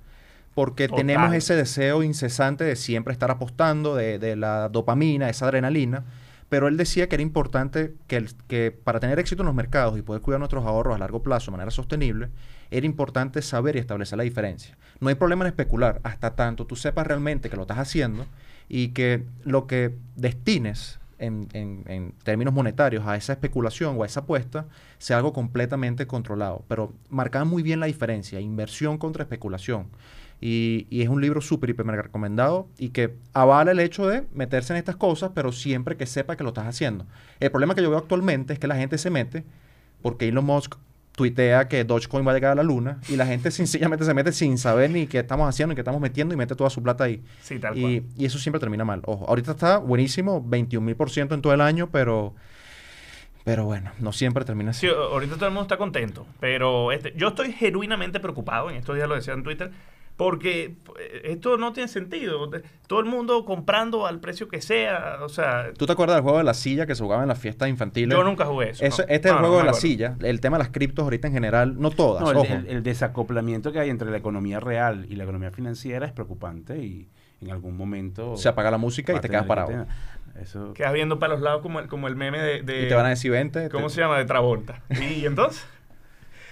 [0.55, 1.05] Porque Total.
[1.05, 6.05] tenemos ese deseo incesante de siempre estar apostando, de, de la dopamina, esa adrenalina.
[6.48, 9.98] Pero él decía que era importante que, el- que para tener éxito en los mercados
[9.98, 12.28] y poder cuidar nuestros ahorros a largo plazo de manera sostenible,
[12.70, 14.76] era importante saber y establecer la diferencia.
[15.00, 18.26] No hay problema en especular hasta tanto tú sepas realmente que lo estás haciendo
[18.68, 24.06] y que lo que destines en, en- en términos monetarios a esa especulación o a
[24.06, 24.66] esa apuesta
[24.98, 26.64] sea algo completamente controlado.
[26.68, 29.87] Pero marcaba muy bien la diferencia, inversión contra especulación.
[30.40, 34.25] Y, y es un libro súper, hiper mega recomendado y que avala el hecho de
[34.35, 37.07] meterse en estas cosas, pero siempre que sepa que lo estás haciendo.
[37.40, 39.44] El problema que yo veo actualmente es que la gente se mete
[40.03, 40.75] porque Elon Musk
[41.12, 44.31] tuitea que Dogecoin va a llegar a la luna y la gente sencillamente se mete
[44.33, 47.05] sin saber ni qué estamos haciendo ni qué estamos metiendo y mete toda su plata
[47.05, 47.22] ahí.
[47.40, 48.03] Sí, tal Y, cual.
[48.18, 49.01] y eso siempre termina mal.
[49.07, 52.35] Ojo, ahorita está buenísimo, 21 mil por ciento en todo el año, pero,
[53.44, 54.87] pero bueno, no siempre termina así.
[54.87, 58.94] Sí, ahorita todo el mundo está contento, pero este, yo estoy genuinamente preocupado, en estos
[58.96, 59.70] días lo decía en Twitter,
[60.16, 62.50] porque eh, esto no tiene sentido.
[62.87, 66.38] Todo el mundo comprando al precio que sea, o sea, ¿Tú te acuerdas del juego
[66.38, 68.16] de la silla que se jugaba en las fiestas infantiles?
[68.16, 68.85] yo nunca jugué eso.
[68.85, 69.09] Eso- no.
[69.14, 69.81] este es el juego no de la acuerdo.
[69.88, 70.16] silla.
[70.22, 72.46] El tema de las criptos ahorita en general, no todas, No, el, ojo.
[72.52, 76.79] el- el desacoplamiento que hay entre la economía real y la economía financiera es preocupante
[76.79, 77.09] y
[77.42, 78.37] en algún momento...
[78.38, 79.87] se apaga la música y te quedas que parado.
[80.40, 80.72] Eso...
[80.72, 83.07] Quedas viendo para los lados como el, como el meme de, de- Y te van
[83.07, 83.68] a decir 20.
[83.68, 84.16] ¿Cómo te- se llama?
[84.18, 84.83] De Travolta.
[85.00, 85.66] Y entonces,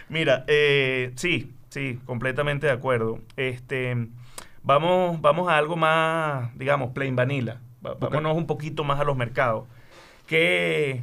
[0.09, 3.19] mira, eh, sí, sí, completamente de acuerdo.
[3.37, 4.07] Este,
[4.63, 7.61] vamos, vamos a algo más, digamos, plain vanilla.
[7.85, 9.65] Va- Vámonos un poquito más a los mercados.
[10.29, 11.03] ¿Qué,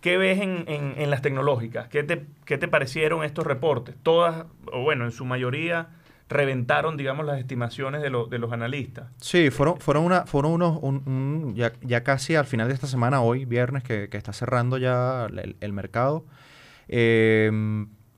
[0.00, 1.88] qué ves en, en- en las tecnológicas?
[1.88, 3.96] ¿Qué te, ¿Qué te parecieron estos reportes?
[4.02, 5.88] Todas, o bueno, en su mayoría,
[6.30, 9.08] reventaron, digamos, las estimaciones de, lo- de los analistas.
[9.20, 12.86] Sí, fueron, fueron, una, fueron unos, un- un- ya, ya casi al final de esta
[12.86, 16.24] semana, hoy, viernes, que, que está cerrando ya el, el mercado.
[16.88, 17.50] eh,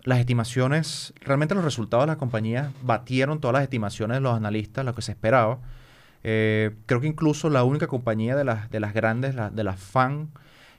[0.04, 4.84] las estimaciones, realmente los resultados de las compañías batieron todas las estimaciones de los analistas,
[4.84, 5.58] lo que se esperaba.
[6.22, 9.78] Eh, creo que incluso la única compañía de las, de las grandes, la- de las
[9.80, 10.28] fan,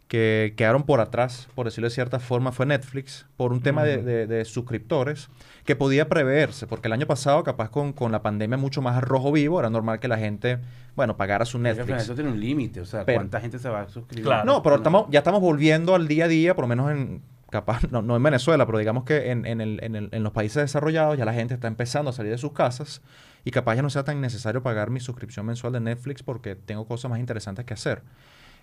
[0.07, 3.97] que quedaron por atrás, por decirlo de cierta forma, fue Netflix, por un tema de,
[3.97, 4.05] Ujú.
[4.05, 5.29] de- de suscriptores,
[5.65, 9.31] que podía preverse, porque el año pasado, capaz con, con la pandemia mucho más rojo
[9.31, 10.59] vivo, era normal que la gente,
[10.97, 12.03] bueno, pagara su Netflix.
[12.03, 14.25] Eso tiene un límite, o sea, Pero- ¿cuánta gente se va a suscribir?
[14.25, 14.43] Claro.
[14.45, 17.83] No, pero estamos, ya estamos volviendo al día a día, por lo menos en, capaz,
[17.91, 20.63] no, no en Venezuela, pero digamos que en, en el- en el- en los países
[20.63, 23.01] desarrollados ya la gente está empezando a salir de sus casas
[23.45, 26.87] y capaz ya no sea tan necesario pagar mi suscripción mensual de Netflix porque tengo
[26.87, 28.01] cosas más interesantes que hacer.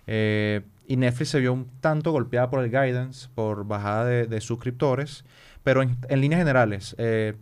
[0.07, 4.41] Eh, y Netflix se vio un tanto golpeada por el guidance, por bajada de, de
[4.41, 5.23] suscriptores,
[5.63, 7.35] Pero en, en líneas generales, eh,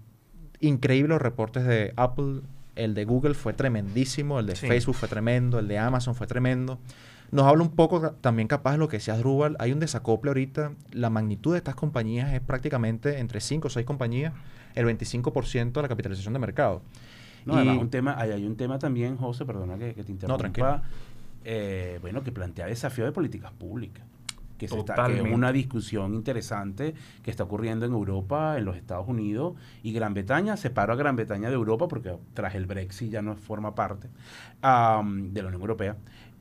[0.60, 2.42] increíbles los reportes de Apple,
[2.76, 4.68] el de Google fue tremendísimo, el de Sí.
[4.68, 6.80] Facebook fue tremendo, el de Amazon fue tremendo.
[7.32, 9.56] Nos habla un poco también capaz de lo que decías, Drubal.
[9.60, 10.72] Hay un desacople ahorita.
[10.92, 14.34] La magnitud de estas compañías es prácticamente entre 5 o 6 compañías,
[14.76, 16.82] el 25% de la capitalización de mercado.
[17.46, 20.12] No, Y- además un tema, hay, hay un tema también, José, perdona que, que te
[20.12, 20.38] interrumpa.
[20.40, 20.82] tranquilo.
[21.50, 24.04] eh, bueno, que plantea desafío de políticas públicas.
[24.58, 28.76] Que, se está, que es una discusión interesante que está ocurriendo en Europa, en los
[28.76, 30.58] Estados Unidos y Gran Bretaña.
[30.58, 35.42] Separo a Gran Bretaña de Europa porque tras el Brexit ya no forma parte de
[35.42, 35.96] la Unión Europea.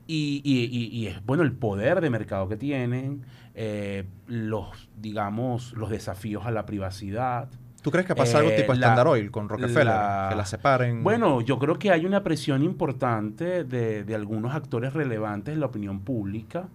[0.07, 3.23] Y, y- y- y es bueno el poder de mercado que tienen,
[3.55, 7.49] eh, los, digamos, los desafíos a la privacidad.
[7.83, 9.85] ¿Tú crees que pasa algo Eh, tipo la- Standard Oil con Rockefeller?
[9.87, 11.03] la- que la separen.
[11.05, 15.67] Bueno, yo creo que hay una presión importante de, de algunos actores relevantes en la
[15.67, 16.69] opinión pública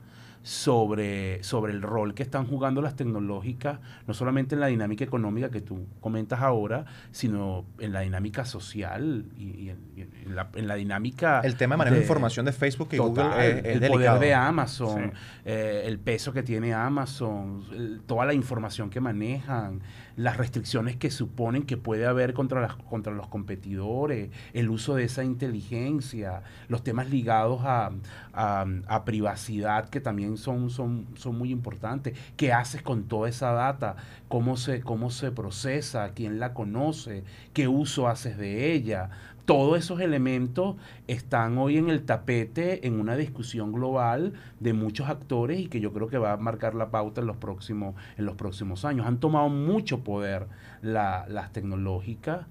[0.43, 5.49] sobre, sobre el rol que están jugando las tecnológicas, no solamente en la dinámica económica
[5.51, 10.49] que tú comentas ahora, sino en la dinámica social y, y en, y en la,
[10.55, 11.41] en la dinámica...
[11.43, 13.79] el tema de manejo de de- información de Facebook y Total, Google es, es el
[13.79, 14.17] delicado.
[14.17, 15.19] poder de Amazon, Sí.
[15.45, 19.81] eh, el peso que tiene Amazon, el- toda la información que manejan,
[20.15, 25.03] las restricciones que suponen que puede haber contra, las, contra los competidores, el uso de
[25.05, 27.91] esa inteligencia, los temas ligados a,
[28.33, 28.65] a-
[29.05, 32.17] privacidad que también son, son, son muy importantes.
[32.37, 33.95] ¿Qué haces con toda esa data?
[34.27, 36.11] ¿Cómo se, ¿Cómo se procesa?
[36.13, 37.23] ¿Quién la conoce?
[37.53, 39.09] ¿Qué uso haces de ella?
[39.45, 40.75] Todos esos elementos
[41.07, 45.91] están hoy en el tapete en una discusión global de muchos actores y que yo
[45.91, 49.07] creo que va a marcar la pauta en los próximos, en los próximos años.
[49.07, 50.47] Han tomado mucho poder
[50.81, 52.45] la- las tecnológicas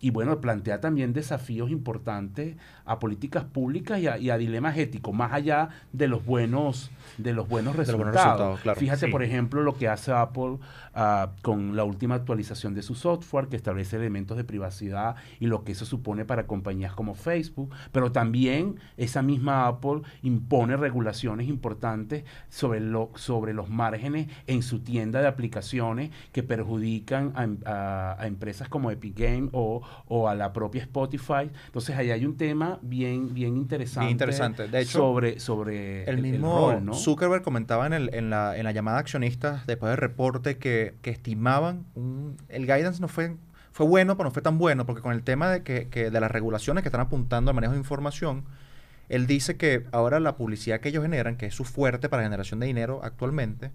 [0.00, 5.14] y bueno, plantea también desafíos importantes a políticas públicas y a, y a dilemas éticos,
[5.14, 8.04] más allá de los buenos, de los buenos resultados.
[8.06, 8.80] buenos resultados, claro.
[8.80, 9.12] Fíjate, Sí.
[9.12, 10.58] por ejemplo, lo que hace Apple
[10.94, 15.62] ah, con la última actualización de su software, que establece elementos de privacidad y lo
[15.64, 22.24] que eso supone para compañías como Facebook, pero también esa misma Apple impone regulaciones importantes
[22.48, 28.26] sobre, lo, sobre los márgenes en su tienda de aplicaciones que perjudican a, a- a
[28.26, 31.50] empresas como Epic Game o, o a la propia Spotify.
[31.66, 34.68] Entonces ahí hay un tema bien, bien interesante, interesante.
[34.68, 36.94] De hecho, sobre, sobre El mismo rol, ¿no?
[36.94, 40.94] Zuckerberg comentaba en, el- en la, en la llamada a accionistas después del reporte que,
[41.02, 43.36] que estimaban, un- el guidance no fue,
[43.72, 46.20] fue bueno, pero no fue tan bueno, porque con el tema de, que, que de
[46.20, 48.44] las regulaciones que están apuntando al manejo de información,
[49.08, 52.60] él dice que ahora la publicidad que ellos generan, que es su fuerte para generación
[52.60, 53.70] de dinero actualmente,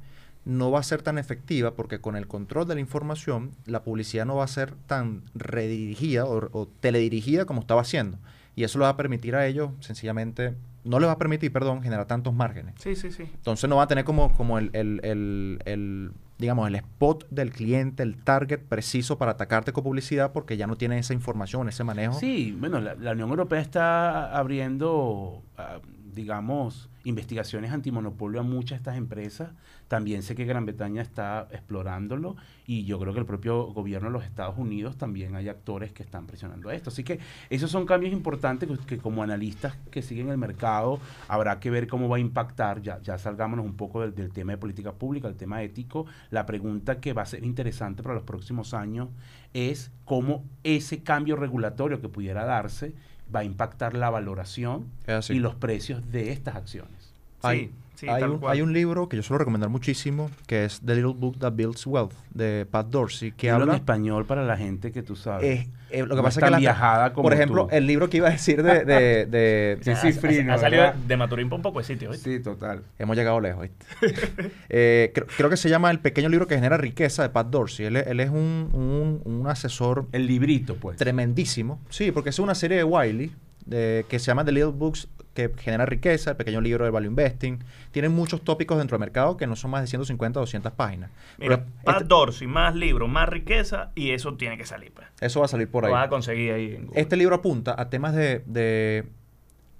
[0.47, 4.25] no va a ser tan efectiva porque con el control de la información, la publicidad
[4.25, 8.17] no va a ser tan redirigida o, o teledirigida como estaba haciendo.
[8.55, 10.55] Y eso le va a permitir a ellos, sencillamente,
[10.85, 12.75] no les va a permitir, perdón, generar tantos márgenes.
[12.79, 13.23] Sí, sí, sí.
[13.23, 17.51] Entonces no va a tener como, como el, el- el- el, digamos, el spot del
[17.51, 21.83] cliente, el target preciso para atacarte con publicidad porque ya no tiene esa información, ese
[21.83, 22.13] manejo.
[22.19, 25.79] Sí, bueno, la, la Unión Europea está abriendo, ah,
[26.17, 29.51] digamos, investigaciones antimonopolio a muchas de estas empresas.
[29.87, 34.13] También sé que Gran Bretaña está explorándolo y yo creo que el propio gobierno de
[34.13, 36.89] los Estados Unidos también hay actores que están presionando esto.
[36.89, 37.19] Así que
[37.51, 42.09] esos son cambios importantes que, como analistas que siguen el mercado habrá que ver cómo
[42.09, 42.81] va a impactar.
[42.81, 46.07] Ya, ya salgámonos un poco del, del tema de política pública, el tema ético.
[46.31, 49.09] La pregunta que va a ser interesante para los próximos años
[49.53, 52.95] es cómo ese cambio regulatorio que pudiera darse
[53.33, 55.33] va a impactar la valoración así.
[55.33, 57.13] y los precios de estas acciones.
[57.41, 60.93] Hay, Sí, hay un, hay un libro que yo suelo recomendar muchísimo, que es The
[60.95, 63.77] Little Book That Builds Wealth, de Pat Dorsey, que Hablo en habla...
[63.79, 65.43] español para la gente que tú sabes.
[65.61, 67.75] eh, eh, lo que No pasa es que la- viajada como por ejemplo, tú.
[67.75, 68.85] el libro que iba a decir de...
[68.85, 71.85] de, de- Sí, Ha- sí, ha- Frino, ha, salido de Maturín para un poco de
[71.85, 72.37] sitio, ¿viste?
[72.37, 72.83] sí, total.
[72.99, 73.87] Hemos llegado lejos, ¿viste?
[74.69, 77.87] Eh, creo, creo que se llama El pequeño libro que genera riqueza de Pat Dorsey.
[77.87, 80.97] Él, es- él es un, un- un asesor El librito, pues.
[80.97, 81.79] tremendísimo.
[81.89, 83.31] Sí, porque es una serie de Wiley
[83.65, 85.07] de- que se llama The Little Books
[85.37, 87.59] que genera riqueza, el pequeño libro de Value Investing.
[87.91, 91.11] Tienen muchos tópicos dentro del mercado que no son más de 150 o 200 páginas.
[91.37, 95.07] Mira, Pero Pat este- Dorsey, más libro, más riqueza y eso tiene que salir, pues.
[95.21, 95.93] eso va a salir por Lo ahí.
[95.93, 96.89] vas a conseguir ahí en.
[96.95, 99.05] Este libro apunta a temas de, de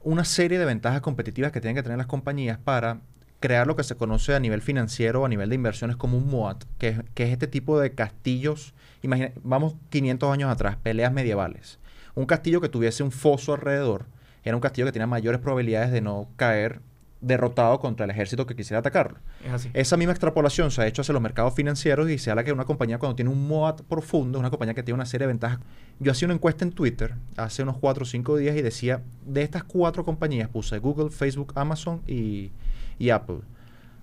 [0.04, 3.00] una serie de ventajas competitivas que tienen que tener las compañías para
[3.40, 6.64] crear lo que se conoce a nivel financiero, a nivel de inversiones como un MOAT,
[6.78, 8.74] que es, que es este tipo de castillos.
[9.02, 11.80] Imagina, vamos 500 años atrás, peleas medievales.
[12.16, 14.06] Un castillo que tuviese un foso alrededor
[14.48, 16.82] era un castillo que tenía mayores probabilidades de no caer
[17.22, 19.20] derrotado contra el ejército que quisiera atacarlo.
[19.44, 19.70] Es así.
[19.74, 22.66] Esa misma extrapolación se ha hecho hacia los mercados financieros y se habla que una
[22.66, 25.60] compañía cuando tiene un MOAT profundo, es una compañía que tiene una serie de ventajas.
[26.00, 29.42] Yo hacía una encuesta en Twitter hace unos 4 o 5 días y decía, de
[29.42, 32.52] estas cuatro compañías, puse Google, Facebook, Amazon y,
[33.00, 33.40] y Apple.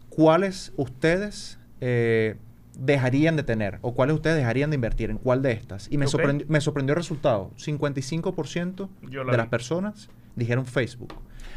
[0.08, 2.36] ¿Cuáles ustedes eh,
[2.78, 5.10] dejarían de tener o cuáles ustedes dejarían de invertir?
[5.10, 5.88] ¿En cuál de estas?
[5.90, 7.52] Y me, sorprendió, me sorprendió el resultado.
[7.58, 9.36] 55% Yo la de vi.
[9.36, 11.14] las personas dijeron Facebook.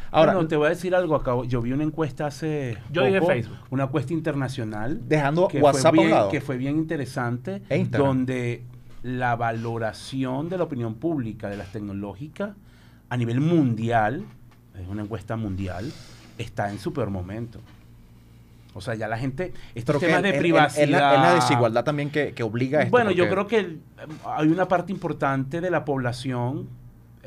[0.10, 1.16] Ahora, Bueno, te voy a decir algo.
[1.16, 2.78] Acabo, yo vi una encuesta hace.
[2.92, 3.58] Yo dije poco, Facebook.
[3.72, 5.02] Una encuesta internacional.
[5.08, 6.30] dejando que WhatsApp fue a un lado.
[6.30, 8.64] que fue bien interesante, E donde
[9.04, 12.52] la valoración de la opinión pública de las tecnológicas
[13.10, 14.24] a nivel mundial,
[14.80, 15.92] es una encuesta mundial,
[16.38, 17.60] está en super momento.
[18.74, 20.84] O sea, ya la gente, estos temas de privacidad...
[20.84, 22.92] Es, la, es la desigualdad también que, que obliga a esto.
[22.92, 23.82] Bueno, yo creo que el-
[24.26, 26.68] hay una parte importante de la población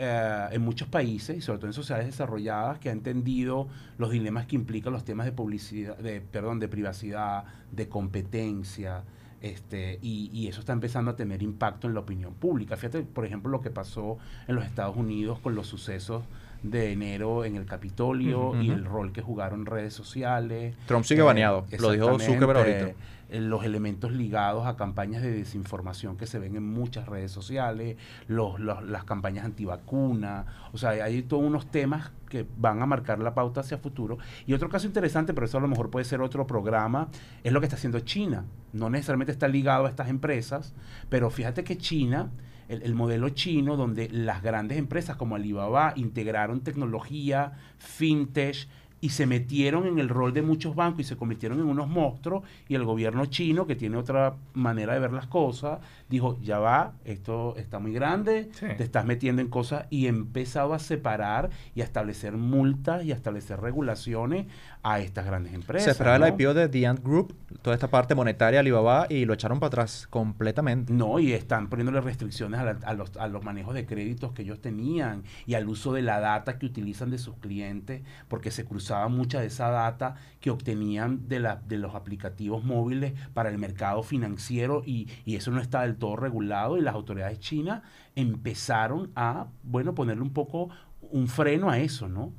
[0.01, 4.47] eh, en muchos países, y sobre todo en sociedades desarrolladas, que ha entendido los dilemas
[4.47, 9.05] que implican los temas de publicidad, de, perdón, de privacidad, de competencia,
[9.43, 12.77] este, y, y eso está empezando a tener impacto en la opinión pública.
[12.77, 16.25] Fíjate, por ejemplo, lo que pasó en los Estados Unidos con los sucesos
[16.63, 20.75] de enero en el Capitolio y el rol que jugaron redes sociales.
[20.87, 21.65] Trump sigue Eh, baneado.
[21.79, 22.89] Lo dijo Zuckerberg ahorita.
[22.89, 27.97] eh, Los elementos ligados a campañas de desinformación que se ven en muchas redes sociales,
[28.27, 33.21] los, los- las campañas antivacuna, o sea, hay todos unos temas que van a marcar
[33.21, 34.19] la pauta hacia futuro.
[34.47, 37.09] Y otro caso interesante, pero eso a lo mejor puede ser otro programa,
[37.45, 38.45] es lo que está haciendo China.
[38.73, 40.75] No necesariamente está ligado a estas empresas,
[41.09, 42.31] pero fíjate que China
[42.71, 48.69] el, el modelo chino donde las grandes empresas como Alibaba integraron tecnología, fintech
[49.01, 52.43] y se metieron en el rol de muchos bancos y se convirtieron en unos monstruos
[52.69, 56.93] y el gobierno chino, que tiene otra manera de ver las cosas, dijo, ya va,
[57.05, 58.67] esto está muy grande, Sí.
[58.77, 63.13] te estás metiendo en cosas y ha empezado a separar y a establecer multas y
[63.13, 64.47] a establecer regulaciones
[64.83, 65.85] a estas grandes empresas.
[65.85, 66.27] Se esperaba ¿no?
[66.27, 69.69] el IPO de The Ant Group, toda esta parte monetaria Alibaba, y lo echaron para
[69.69, 70.93] atrás completamente.
[70.93, 74.43] No, y están poniéndole restricciones a, la- a los, a los manejos de créditos que
[74.43, 78.65] ellos tenían y al uso de la data que utilizan de sus clientes, porque se
[78.91, 83.57] cruzaba mucha de esa data que obtenían de, la, de los aplicativos móviles para el
[83.57, 87.83] mercado financiero y, y eso no está del todo regulado y las autoridades chinas
[88.17, 90.71] empezaron a, bueno, ponerle un poco
[91.03, 92.33] un freno a eso, ¿no?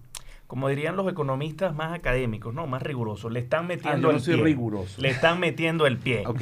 [0.48, 2.68] Como dirían los economistas más académicos, ¿no?
[2.68, 3.32] Más rigurosos.
[3.32, 4.44] Le están Ah, metiendo yo no el pie.
[4.44, 5.02] riguroso.
[5.02, 6.24] Le están metiendo el pie.
[6.28, 6.42] Ok.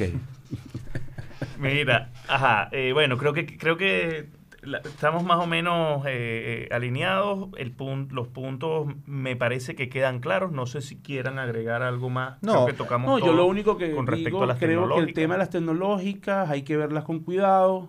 [1.60, 4.28] Mira, ajá, eh, bueno, creo que creo que
[4.62, 7.48] la- estamos más o menos eh, eh, alineados.
[7.56, 10.52] El pun- los puntos me parece que quedan claros.
[10.52, 12.42] No sé si quieran agregar algo más.
[12.42, 12.52] No.
[12.52, 15.00] Creo que tocamos No, yo lo único que con respecto digo, a las creo que
[15.00, 17.88] el tema de las tecnológicas hay que verlas con cuidado.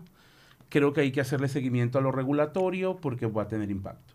[0.69, 4.13] Creo que hay que hacerle seguimiento a lo regulatorio porque va a tener impacto.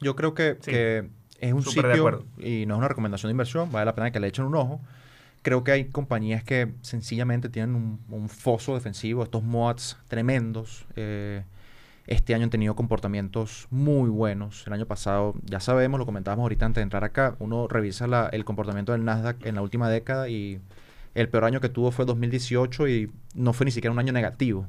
[0.00, 0.70] Yo creo que, Sí.
[0.70, 1.08] que
[1.40, 2.24] es un sitio, acuerdo.
[2.38, 4.80] y no es una recomendación de inversión, vale la pena que le echen un ojo.
[5.42, 10.86] Creo que hay compañías que sencillamente tienen un, un foso defensivo, estos mods tremendos.
[10.96, 11.42] eh,
[12.06, 14.66] este año han tenido comportamientos muy buenos.
[14.66, 18.44] El año pasado, ya sabemos, lo comentábamos ahorita antes de entrar acá, uno revisa el
[18.44, 20.60] comportamiento del Nasdaq en la última década y
[21.14, 24.66] el peor año que tuvo fue 2018 y no fue ni siquiera un año negativo.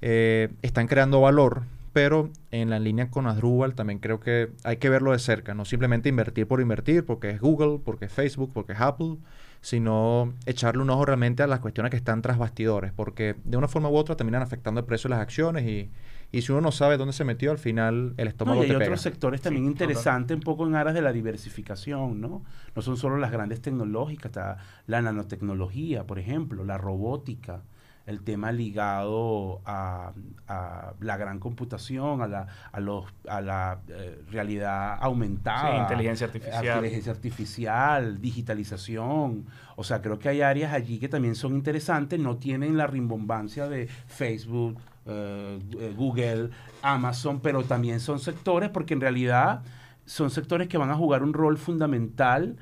[0.00, 4.88] Eh, están creando valor, pero en la línea con Asdrúbal también creo que hay que
[4.88, 8.72] verlo de cerca, no simplemente invertir por invertir, porque es Google, porque es Facebook, porque
[8.72, 9.18] es Apple,
[9.60, 13.68] sino echarle un ojo realmente a las cuestiones que están tras bastidores, porque de una
[13.68, 15.90] forma u otra terminan afectando el precio de las acciones y,
[16.38, 18.68] y si uno no sabe dónde se metió, al final el No, estómago y hay
[18.68, 18.84] te pega.
[18.86, 22.42] otros sectores también Sí, interesantes un poco en aras de la diversificación, ¿no?
[22.74, 27.62] No son solo las grandes tecnológicas, está la nanotecnología, por ejemplo, la robótica,
[28.06, 30.12] el tema ligado a,
[30.46, 35.70] a la gran computación, a la, a los, a la eh, realidad aumentada.
[35.74, 36.66] Sí, inteligencia eh, artificial.
[36.66, 39.46] Inteligencia artificial, digitalización.
[39.76, 43.68] O sea, creo que hay áreas allí que también son interesantes, no tienen la rimbombancia
[43.68, 46.50] de Facebook, eh, eh, Google,
[46.82, 49.62] Amazon, pero también son sectores porque en realidad
[50.06, 52.56] son sectores que van a jugar un rol fundamental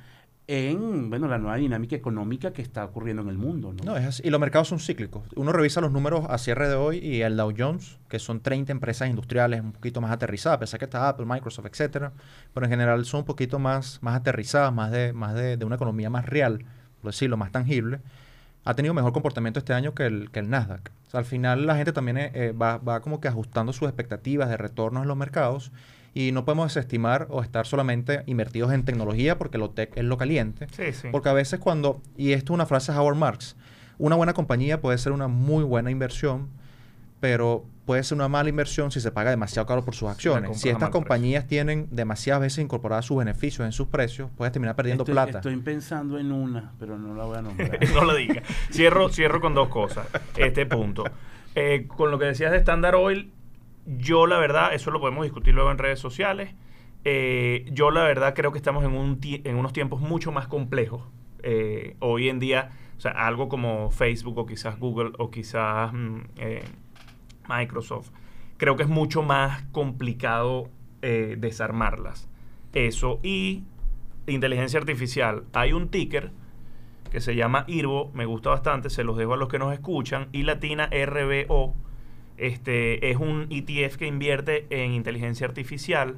[0.48, 3.74] en bueno la nueva dinámica económica que está ocurriendo en el mundo.
[3.84, 3.96] ¿no?
[3.96, 4.20] Es.
[4.24, 5.22] Y los mercados son cíclicos.
[5.36, 8.72] Uno revisa los números a cierre de hoy y el Dow Jones, que son 30
[8.72, 12.12] empresas industriales un poquito más aterrizadas, a que está Apple, Microsoft, etcétera,
[12.52, 15.76] pero en general son un poquito más, más aterrizadas, más, de, más de, de una
[15.76, 16.64] economía más real,
[17.00, 18.00] por decirlo, más tangible.
[18.64, 20.90] Ha tenido mejor comportamiento este año que el, que el Nasdaq.
[21.08, 23.88] O sea, al final la gente también eh, eh, va, va como que ajustando sus
[23.88, 25.72] expectativas de retornos en los mercados
[26.14, 30.16] y no podemos desestimar o estar solamente invertidos en tecnología porque lo tech es lo
[30.16, 30.66] caliente.
[30.76, 31.08] Sí, sí.
[31.10, 33.56] Porque a veces cuando, y esto es una frase de Howard Marks,
[33.98, 36.48] una buena compañía puede ser una muy buena inversión,
[37.22, 40.60] pero puede ser una mala inversión si se paga demasiado caro por sus acciones.
[40.60, 41.00] Si a estas precio.
[41.00, 45.38] compañías tienen demasiadas veces incorporadas sus beneficios en sus precios, puedes terminar perdiendo estoy, plata.
[45.38, 47.78] estoy pensando en una, pero no la voy a nombrar.
[47.94, 48.42] no lo diga.
[48.72, 50.08] Cierro, cierro con dos cosas.
[50.36, 51.04] Este punto.
[51.54, 53.30] Eh, con lo que decías de Standard Oil,
[53.86, 56.54] yo la verdad, eso lo podemos discutir luego en redes sociales.
[57.04, 60.48] eh, yo la verdad creo que estamos en, un tie- en unos tiempos mucho más
[60.48, 61.02] complejos.
[61.44, 66.18] Eh, hoy en día O sea, algo como Facebook o quizás Google o quizás mm,
[66.36, 66.62] eh,
[67.48, 68.10] Microsoft.
[68.56, 70.70] Creo que es mucho más complicado
[71.02, 72.28] eh, desarmarlas.
[72.72, 73.20] Eso.
[73.22, 73.64] Y
[74.26, 75.44] inteligencia artificial.
[75.52, 76.30] Hay un ticker
[77.10, 80.28] que se llama IRBO, me gusta bastante, se los dejo a los que nos escuchan,
[80.32, 81.74] y latina RBO.
[82.38, 86.16] Este es un ETF que invierte en inteligencia artificial.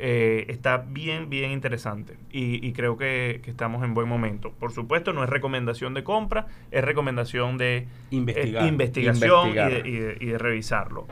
[0.00, 4.52] Eh, está bien, bien interesante y, creo que, estamos en buen momento.
[4.52, 11.08] Por supuesto, no es recomendación de compra, es recomendación de eh, investigación Y, de, revisarlo.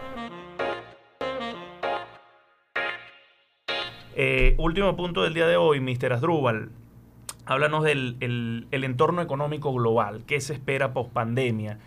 [4.14, 6.12] Eh, último punto del día de hoy, Mr.
[6.12, 6.70] Asdrúbal.
[7.44, 10.22] Háblanos del el, entorno económico global.
[10.28, 11.80] ¿Qué se espera post pandemia?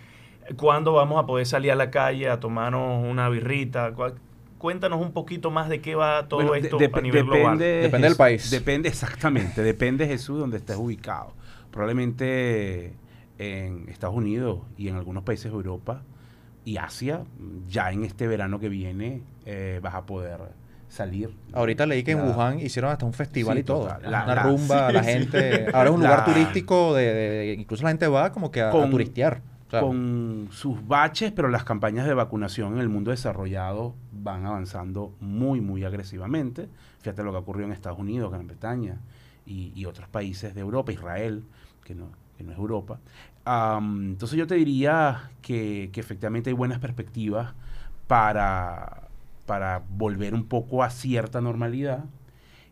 [0.57, 3.93] ¿Cuándo vamos a poder salir a la calle a tomarnos una birrita?
[4.59, 7.57] Cuéntanos un poquito más de qué va todo esto a nivel global.
[7.57, 8.51] Depende del país.
[8.51, 11.33] Depende exactamente, depende Jesús donde estés ubicado.
[11.71, 12.93] Probablemente
[13.37, 16.03] en Estados Unidos y en algunos países de Europa
[16.65, 17.23] y Asia,
[17.67, 20.39] ya en este verano que viene eh, vas a poder
[20.89, 21.33] salir.
[21.53, 23.89] Ahorita leí que en Wuhan hicieron hasta un festival y todo.
[24.05, 25.67] una rumba, la gente.
[25.73, 29.41] Ahora es un lugar turístico de, Incluso la gente va como que a, turistear.
[29.69, 35.61] Con sus baches, pero las campañas de vacunación en el mundo desarrollado van avanzando muy,
[35.61, 36.69] muy agresivamente.
[37.01, 38.97] Fíjate lo que ocurrió en Estados Unidos, Gran Bretaña
[39.45, 41.43] y, otros países de Europa, Israel,
[41.83, 42.99] que no, que no es Europa.
[43.45, 47.53] entonces yo te diría que, que efectivamente hay buenas perspectivas
[48.07, 49.09] para
[49.49, 52.05] para volver un poco a cierta normalidad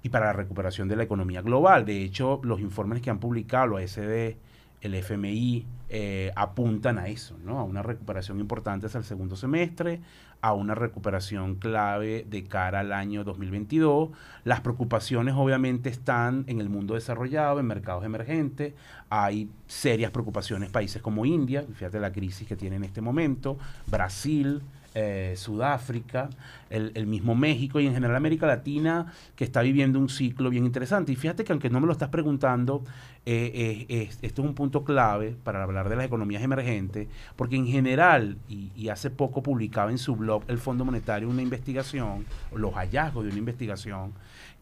[0.04, 1.86] y para la recuperación de la economía global.
[1.86, 4.38] De hecho, los informes que han publicado la SD,
[4.82, 7.60] el FMI, eh, apuntan a eso, ¿no?
[7.60, 10.02] a una recuperación importante hacia el segundo semestre,
[10.42, 14.10] a una recuperación clave de cara al año 2022.
[14.44, 18.74] Las preocupaciones obviamente están en el mundo desarrollado, en mercados emergentes.
[19.10, 23.58] Hay serias preocupaciones países como India, fíjate la crisis que tiene en este momento,
[23.88, 24.62] Brasil,
[24.94, 26.30] eh, Sudáfrica,
[26.70, 31.12] el, mismo México y en general América Latina, que está viviendo un ciclo bien interesante.
[31.12, 32.84] Y fíjate que aunque no me lo estás preguntando,
[33.26, 37.68] eh, eh, esto es un punto clave para hablar de las economías emergentes, porque en
[37.68, 42.26] general, y, hace poco publicaba en su blog el Fondo Monetario una investigación,
[42.56, 44.14] los hallazgos de una investigación,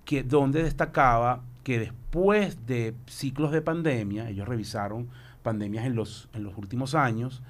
[0.04, 5.08] que donde destacaba que después de ciclos de pandemia, ellos revisaron
[5.44, 7.42] pandemias en los, en los últimos años,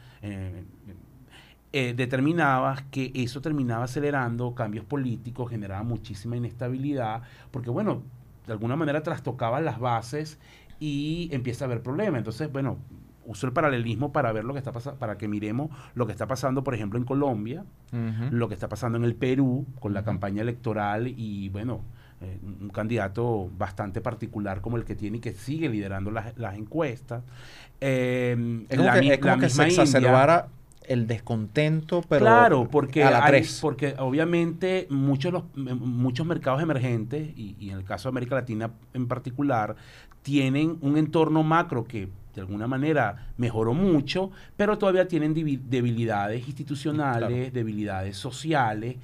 [1.95, 7.21] determinaba que eso terminaba acelerando cambios políticos, generaba muchísima inestabilidad,
[7.51, 8.03] porque bueno,
[8.47, 10.39] de alguna manera trastocaba las bases
[10.79, 12.19] y empieza a haber problemas.
[12.19, 12.77] Entonces, bueno,
[13.25, 16.27] uso el paralelismo para ver lo que está pasando, para que miremos lo que está
[16.27, 17.65] pasando, por ejemplo, en Colombia,
[18.31, 21.81] lo que está pasando en el Perú con la campaña electoral y bueno,
[22.21, 27.23] eh, un candidato bastante particular como el que tiene y que sigue liderando las, encuestas.
[27.81, 28.77] Eh, es
[29.19, 30.49] como que, se exacerbara
[30.87, 33.07] el descontento, pero claro, porque
[33.61, 39.07] porque obviamente muchos los muchos mercados emergentes y, en el caso de América Latina en
[39.07, 39.75] particular
[40.21, 47.53] tienen un entorno macro que de alguna manera mejoró mucho, pero todavía tienen debilidades institucionales,
[47.53, 48.97] debilidades sociales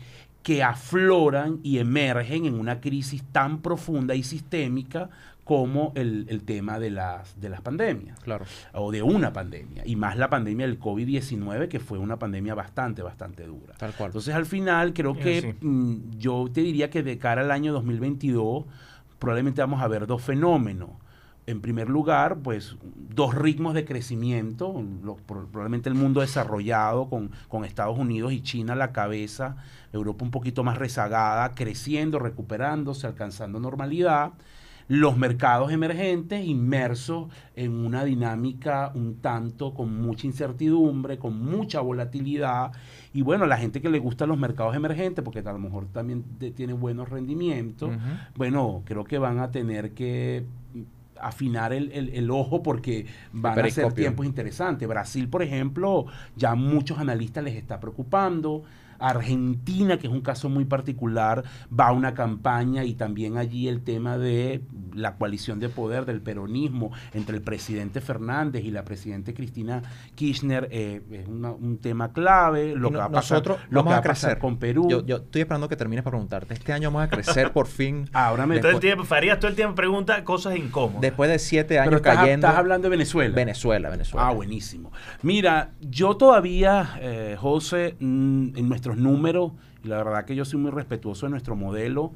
[0.44, 5.10] que afloran y emergen en una crisis tan profunda y sistémica
[5.44, 8.20] como el, tema de las, de las pandemias.
[8.20, 8.46] Claro.
[8.74, 9.84] O de una pandemia.
[9.86, 13.74] Y más la pandemia del COVID-19, que fue una pandemia bastante, bastante dura.
[13.78, 14.10] Tal cual.
[14.10, 18.66] Entonces, al final, creo que mm, yo te diría que de cara al año 2022,
[19.18, 20.92] probablemente vamos a ver dos fenómenos.
[21.48, 22.78] En primer lugar, pues
[23.10, 24.86] dos ritmos de crecimiento,
[25.26, 29.58] probablemente el mundo desarrollado con, con, Estados Unidos y China a la cabeza,
[29.92, 34.34] Europa un poquito más rezagada, creciendo, recuperándose, alcanzando normalidad
[34.92, 42.74] los mercados emergentes inmersos en una dinámica un tanto con mucha incertidumbre, con mucha volatilidad.
[43.14, 46.26] Y bueno, la gente que le gusta los mercados emergentes, porque a lo mejor también
[46.58, 47.90] tiene buenos rendimientos,
[48.36, 50.44] bueno, creo que van a tener que
[51.22, 54.90] afinar el, ojo porque van a ser tiempos interesantes.
[54.90, 58.64] Brasil, por ejemplo, ya muchos analistas les está preocupando.
[59.02, 61.44] Argentina, que es un caso muy particular,
[61.78, 64.62] va a una campaña y también allí el tema de
[64.94, 69.82] la coalición de poder del peronismo entre el presidente Fernández y la presidente Cristina
[70.16, 72.76] Kirchner eh, es un tema clave.
[72.76, 74.88] Lo que va a pasar, lo vamos a crecer con Perú.
[74.90, 76.54] Yo, estoy esperando que termines para preguntarte.
[76.54, 78.10] Este año vamos a crecer por fin.
[78.14, 81.02] Ahora me todo el tiempo, Farías todo el tiempo pregunta cosas incómodas.
[81.02, 82.48] Después de siete años cayendo.
[82.48, 83.36] Estás hablando de Venezuela.
[83.36, 84.28] Venezuela, Venezuela.
[84.28, 84.92] Ah, buenísimo.
[85.22, 89.52] Mira, yo todavía, eh, José, mm, en nuestro números,
[89.84, 92.14] y la verdad que yo soy muy respetuoso de nuestro modelo,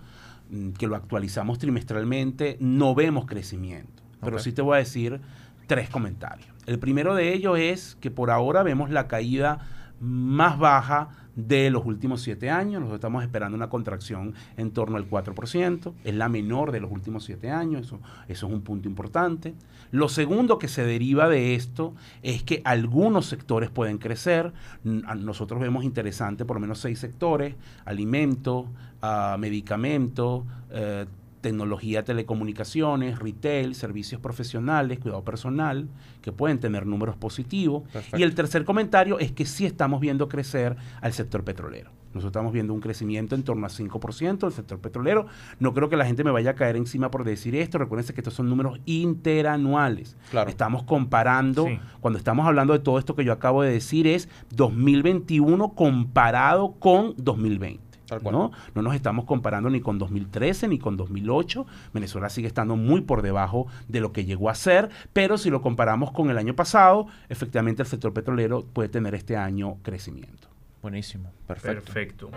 [0.50, 4.04] mm, que lo actualizamos trimestralmente, no vemos crecimiento.
[4.22, 5.22] Pero sí te voy a decir
[5.68, 6.50] tres comentarios.
[6.66, 9.60] El primero de ellos es que por ahora vemos la caída
[10.00, 12.82] más baja de los últimos siete años.
[12.82, 15.94] Nosotros estamos esperando una contracción en torno al 4%.
[16.04, 17.88] Es la menor de los últimos siete años.
[17.88, 19.54] Eso, eso es un punto importante.
[19.92, 24.54] Lo segundo que se deriva de esto es que algunos sectores pueden crecer.
[24.84, 27.56] Nosotros vemos interesante por lo menos seis sectores.
[27.86, 28.68] Alimento,
[29.02, 31.06] uh, medicamento, uh,
[31.46, 35.88] tecnología, telecomunicaciones, retail, servicios profesionales, cuidado personal,
[36.24, 37.84] que pueden tener números positivos.
[38.18, 41.92] Y el tercer comentario es que sí estamos viendo crecer al sector petrolero.
[42.16, 45.28] Nosotros estamos viendo un crecimiento en torno a 5% del sector petrolero.
[45.60, 47.78] No creo que la gente me vaya a caer encima por decir esto.
[47.78, 50.18] Recuerden que estos son números interanuales.
[50.48, 51.68] Estamos comparando,
[52.02, 57.14] cuando estamos hablando de todo esto que yo acabo de decir, es 2021 comparado con
[57.18, 57.95] 2020.
[58.24, 58.52] ¿No?
[58.74, 61.66] no nos estamos comparando ni con 2013 ni con 2008.
[61.94, 65.62] Venezuela sigue estando muy por debajo de lo que llegó a ser, pero si lo
[65.62, 70.48] comparamos con el año pasado, efectivamente el sector petrolero puede tener este año crecimiento.
[70.82, 71.84] Buenísimo, perfecto.
[71.86, 72.32] Perfecto.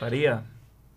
[0.00, 0.44] Faría,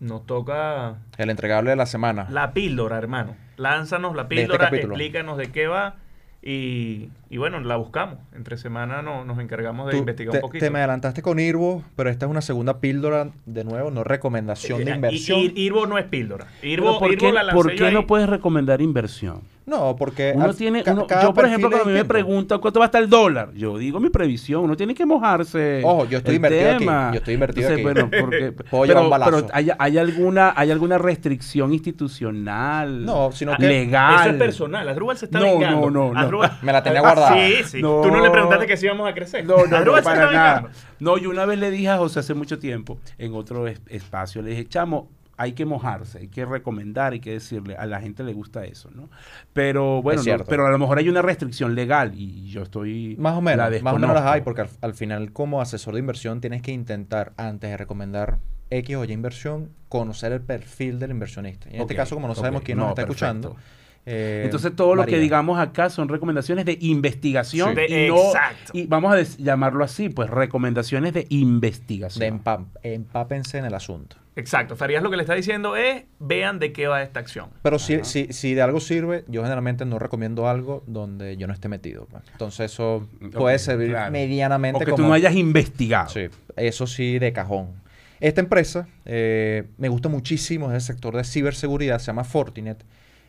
[0.00, 0.98] nos toca...
[1.16, 2.26] El entregable de la semana.
[2.30, 3.36] La píldora, hermano.
[3.56, 5.96] Lánzanos la este píldora, explícanos de qué va
[6.42, 8.18] y, bueno, la buscamos.
[8.34, 10.64] Entre semana no, nos encargamos de investigar un poquito.
[10.64, 14.84] Te me adelantaste con Irvo, pero esta es una segunda píldora, de nuevo, no recomendación
[14.84, 15.40] de eh, inversión.
[15.54, 16.46] Irvo no es píldora.
[16.62, 19.42] Irvo, ¿Por, qué, ¿por qué no puedes recomendar inversión?
[19.64, 22.88] No, porque uno tiene, yo por ejemplo cuando a mí me preguntan cuánto va a
[22.88, 25.82] estar el dólar, yo digo mi previsión, uno tiene que mojarse.
[25.84, 26.84] Ojo, yo estoy invertido aquí.
[26.84, 27.82] Yo estoy invertido aquí.
[27.82, 34.20] Bueno, porque, pero, pero hay, hay, alguna hay alguna restricción institucional, no, sino que legal.
[34.20, 34.88] Eso es personal.
[34.88, 36.40] Asdrúbal se está no, No, no, no.
[36.62, 37.21] Me la tenía guardada.
[37.28, 37.80] Sí, sí.
[37.80, 39.44] Tú no le preguntaste que si íbamos a crecer.
[39.44, 40.70] No, no, no para nada.
[41.00, 44.50] No, yo una vez le dije a José hace mucho tiempo en otro espacio, le
[44.50, 48.32] dije, "Chamo, hay que mojarse, hay que recomendar, hay que decirle, a la gente le
[48.32, 49.08] gusta eso, ¿no?
[49.52, 53.16] Pero bueno, pero a lo mejor hay una restricción legal y yo estoy...
[53.18, 56.40] Más o menos, más o menos las hay, porque al, final como asesor de inversión
[56.40, 58.38] tienes que intentar, antes de recomendar
[58.70, 61.68] X o Y inversión, conocer el perfil del inversionista.
[61.68, 63.56] en este caso, como no sabemos quién nos está escuchando...
[64.04, 68.32] Eh, Entonces todo lo que digamos acá son recomendaciones de investigación y, no,
[68.72, 72.20] y vamos a llamarlo así, pues recomendaciones de investigación.
[72.20, 74.16] De empap empápense en el asunto.
[74.34, 74.76] Exacto.
[74.76, 77.50] Farías lo que le está diciendo es, vean de qué va esta acción.
[77.62, 81.52] Pero si, si, si, de algo sirve, yo generalmente no recomiendo algo donde yo no
[81.52, 82.06] esté metido.
[82.06, 82.24] Pues.
[82.32, 84.82] Entonces eso puede servir medianamente.
[84.82, 86.08] O que tú no hayas investigado.
[86.08, 87.82] Sí, eso sí, de cajón.
[88.20, 92.82] Esta empresa eh, me gusta muchísimo, es el sector de ciberseguridad, se llama Fortinet.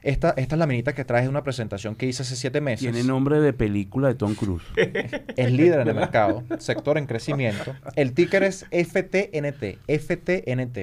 [0.04, 2.82] Esta, esta es la minita que traje de una presentación que hice hace siete meses.
[2.82, 4.66] Tiene nombre de película de Tom Cruise.
[4.76, 7.74] es líder en el mercado, sector en crecimiento.
[7.96, 9.80] El ticker es FTNT.
[9.88, 10.78] FTNT.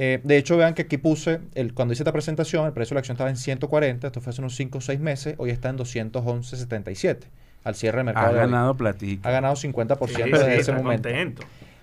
[0.00, 2.96] Eh, de hecho, vean que aquí puse, el, cuando hice esta presentación, el precio de
[2.96, 5.70] la acción estaba en 140, esto fue hace unos 5 o 6 meses, hoy está
[5.70, 7.18] en 211.77
[7.64, 8.28] al cierre del mercado.
[8.28, 9.28] Ha ganado platito.
[9.28, 11.08] Ha ganado 50% desde ese momento.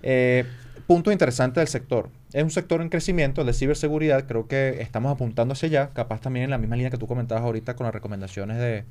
[0.02, 0.44] Eh,
[0.86, 2.08] punto interesante del sector.
[2.36, 4.26] Es un sector en crecimiento, el de ciberseguridad.
[4.26, 7.42] Creo que estamos apuntando hacia allá, capaz también en la misma línea que tú comentabas
[7.42, 8.84] ahorita con las recomendaciones de,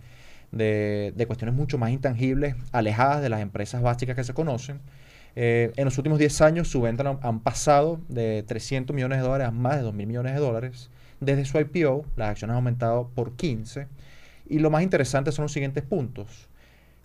[0.52, 4.80] de, cuestiones mucho más intangibles, alejadas de las empresas básicas que se conocen.
[5.36, 9.50] Eh, en los últimos 10 años su venta han, pasado de 300 millones de dólares
[9.50, 10.90] a más de 2 mil millones de dólares.
[11.20, 13.86] Desde su IPO, las acciones han aumentado por 15.
[14.50, 16.50] Y lo más interesante son los siguientes puntos.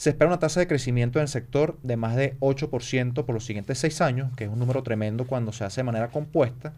[0.00, 3.44] Se espera una tasa de crecimiento en el sector de más de 8% por los
[3.44, 6.72] siguientes seis años, que es un número tremendo cuando se hace de manera compuesta.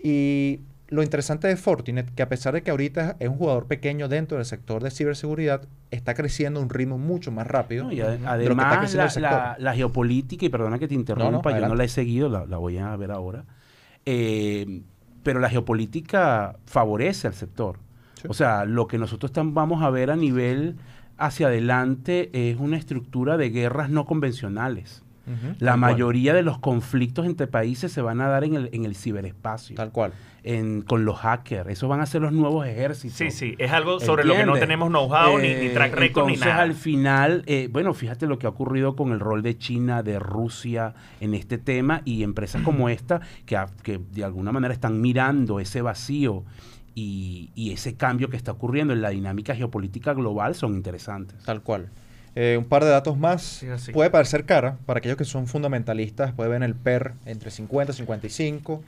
[0.00, 4.06] Y lo interesante de Fortinet, que a pesar de que ahorita es un jugador pequeño
[4.06, 7.90] dentro del sector de ciberseguridad, está creciendo a un ritmo mucho más rápido.
[7.90, 8.94] y además,
[9.58, 12.94] la, geopolítica, y perdona que te interrumpa, yo no la he seguido, la, voy a
[12.94, 13.44] ver ahora.
[14.04, 14.82] Eh,
[15.24, 17.80] pero la geopolítica favorece al sector.
[18.28, 20.76] O sea, lo que nosotros vamos a ver a nivel
[21.18, 25.02] hacia adelante es una estructura de guerras no convencionales.
[25.58, 28.94] la mayoría de los conflictos entre países se van a dar en el, en el
[28.94, 29.74] ciberespacio.
[29.74, 30.12] Tal cual.
[30.44, 31.68] En, con los hackers.
[31.68, 33.16] Esos van a ser los nuevos ejércitos.
[33.16, 33.56] Sí, sí.
[33.58, 36.62] Es algo sobre lo que no tenemos know-how, ni, ni, track record, ni nada.
[36.62, 40.20] al final, eh, bueno, fíjate lo que ha ocurrido con el rol de China, de
[40.20, 45.58] Rusia en este tema y empresas como esta que, que de alguna manera están mirando
[45.58, 46.44] ese vacío
[46.98, 51.36] y, ese cambio que está ocurriendo en la dinámica geopolítica global son interesantes.
[51.44, 51.90] Tal cual.
[52.34, 53.64] Eh, un par de datos más.
[53.92, 57.96] puede parecer cara, para aquellos que son fundamentalistas, puede ver el PER entre 50 y
[57.96, 58.82] 55,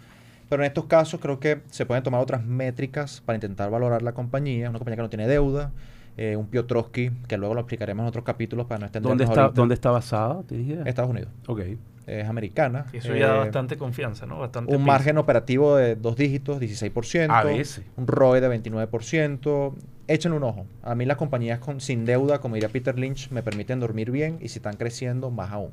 [0.48, 4.12] pero en estos casos creo que se pueden tomar otras métricas para intentar valorar la
[4.12, 5.72] compañía, una compañía que no tiene deuda,
[6.16, 9.48] eh, un Piotrowski, que luego lo explicaremos en otros capítulos para no extendernos ¿Dónde está,
[9.50, 10.42] ¿Dónde está basada?
[10.86, 11.30] Estados Unidos.
[11.46, 11.60] Ok.
[12.08, 12.86] Es americana.
[12.92, 14.38] Eso ya da Eh, bastante confianza, ¿no?
[14.38, 14.86] Bastante un piso.
[14.86, 17.30] margen operativo de dos dígitos, 16%.
[17.30, 17.84] A veces.
[17.96, 19.74] Un ROE de 29%.
[20.06, 20.66] Échenle un ojo.
[20.82, 24.38] A mí las compañías con, sin deuda, como diría Peter Lynch, me permiten dormir bien
[24.40, 25.72] y si están creciendo, más aún.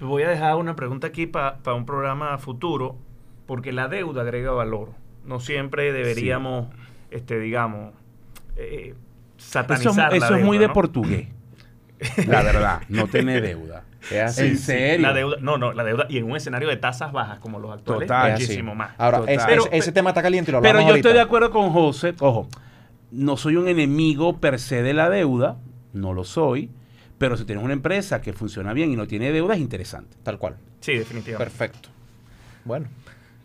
[0.00, 2.96] Voy a dejar una pregunta aquí para un programa futuro,
[3.46, 4.90] porque la deuda agrega valor.
[5.24, 6.66] No siempre deberíamos,
[7.12, 7.92] este, digamos,
[8.56, 8.94] eh,
[9.38, 9.60] Eso,
[9.90, 11.28] es- la eso es muy de portugués.
[12.26, 13.84] La verdad, no tener deuda.
[14.10, 14.42] Es así.
[14.46, 15.06] ¿En serio?
[15.06, 17.72] La deuda, no, no, la deuda, y en un escenario de tasas bajas como los
[17.72, 18.32] actuales, Total.
[18.32, 18.92] Muchísimo más.
[18.98, 19.34] Ahora, Total.
[19.36, 21.50] es- Pero- es- ese tema está caliente y lo Pero hablamos yo estoy de acuerdo
[21.50, 22.14] con José.
[22.20, 22.48] Ojo,
[23.10, 25.56] no soy un enemigo per se de la deuda,
[25.92, 26.70] no lo soy.
[27.18, 30.16] Pero si tienes una empresa que funciona bien y no tiene deuda, es interesante.
[30.24, 30.56] Tal cual.
[30.80, 31.44] Sí, definitivamente.
[31.50, 31.88] Perfecto.
[32.64, 32.86] Bueno,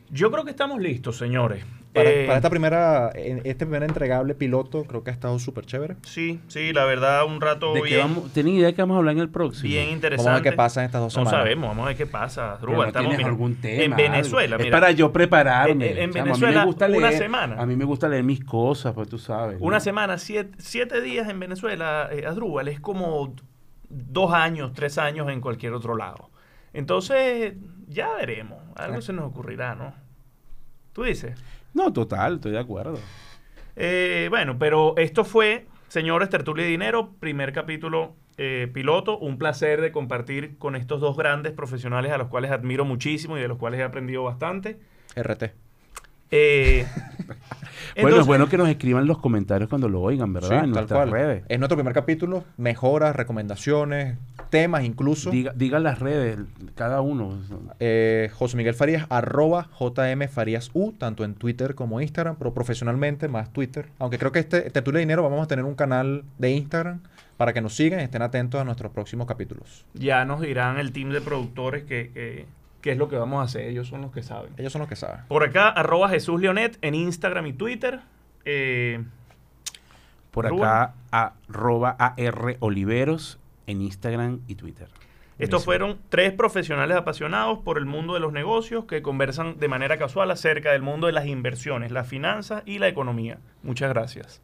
[0.09, 1.63] Yo creo que estamos listos, señores.
[1.97, 5.95] Para, Eh, para esta primera, este primer entregable piloto, creo que ha estado súper chévere.
[6.03, 8.31] Sí, sí, la verdad, un rato ¿De qué bien, vamos?
[8.33, 9.67] ¿Tenés idea de qué vamos a hablar en el próximo?
[9.69, 10.27] bien interesante.
[10.29, 11.39] Vamos a ver qué pasa en estas dos No semanas.
[11.41, 12.57] sabemos, vamos a ver qué pasa.
[12.61, 13.83] Druba, no estamos, algún tema.
[13.83, 14.63] en Venezuela, algo.
[14.65, 15.91] mira, Es para yo prepararme.
[15.91, 17.55] En- en Chamo, a mí Venezuela, me gusta una leer- semana.
[17.61, 19.57] A mí me gusta leer mis cosas, pues tú sabes.
[19.59, 19.81] una ¿no?
[19.81, 23.33] semana, siete, siete días en Venezuela, eh, Asdrúbal, es como
[23.89, 26.29] dos años, tres años en cualquier otro lado.
[26.73, 27.53] Entonces,
[27.87, 28.59] ya veremos.
[28.75, 29.93] Algo se nos ocurrirá, ¿no?
[30.93, 31.39] Tú dices.
[31.73, 32.99] No, total, estoy de acuerdo.
[33.75, 39.17] Eh, bueno, pero esto fue, señores, Tertulia y Dinero, primer capítulo eh, piloto.
[39.17, 43.41] Un placer de compartir con estos dos grandes profesionales a los cuales admiro muchísimo y
[43.41, 44.79] de los cuales he aprendido bastante.
[45.15, 45.43] RT.
[46.29, 46.85] Eh,
[48.01, 50.49] bueno, es bueno que nos escriban los comentarios cuando lo oigan, ¿verdad?
[50.49, 51.11] Sí, en tal nuestras cual.
[51.11, 51.43] redes.
[51.47, 52.43] Es nuestro primer capítulo.
[52.57, 54.17] Mejoras, recomendaciones,
[54.49, 55.31] temas incluso.
[55.31, 56.39] Diga, digan las redes,
[56.75, 57.37] cada uno.
[57.79, 63.27] Eh, José Miguel Farías, arroba JM Farías U, tanto en Twitter como Instagram, pero profesionalmente
[63.27, 63.89] más Twitter.
[63.99, 67.01] Aunque creo que este Tertulia de Dinero vamos a tener un canal de Instagram
[67.37, 69.85] para que nos sigan y estén atentos a nuestros próximos capítulos.
[69.93, 72.45] ya nos dirán el team de productores que, que-
[72.81, 73.63] qué es lo que vamos a hacer.
[73.69, 74.51] Ellos son los que saben.
[74.57, 75.21] Ellos son los que saben.
[75.27, 77.99] Por acá, arroba Jesús Leonet en Instagram y Twitter.
[78.45, 79.03] Eh,
[80.31, 80.63] Por Rubén.
[80.63, 84.87] acá, arroba AR Oliveros en Instagram y Twitter.
[85.37, 89.97] Estos fueron tres profesionales apasionados por el mundo de los negocios que conversan de manera
[89.97, 93.37] casual acerca del mundo de las inversiones, las finanzas y la economía.
[93.61, 94.41] Muchas gracias.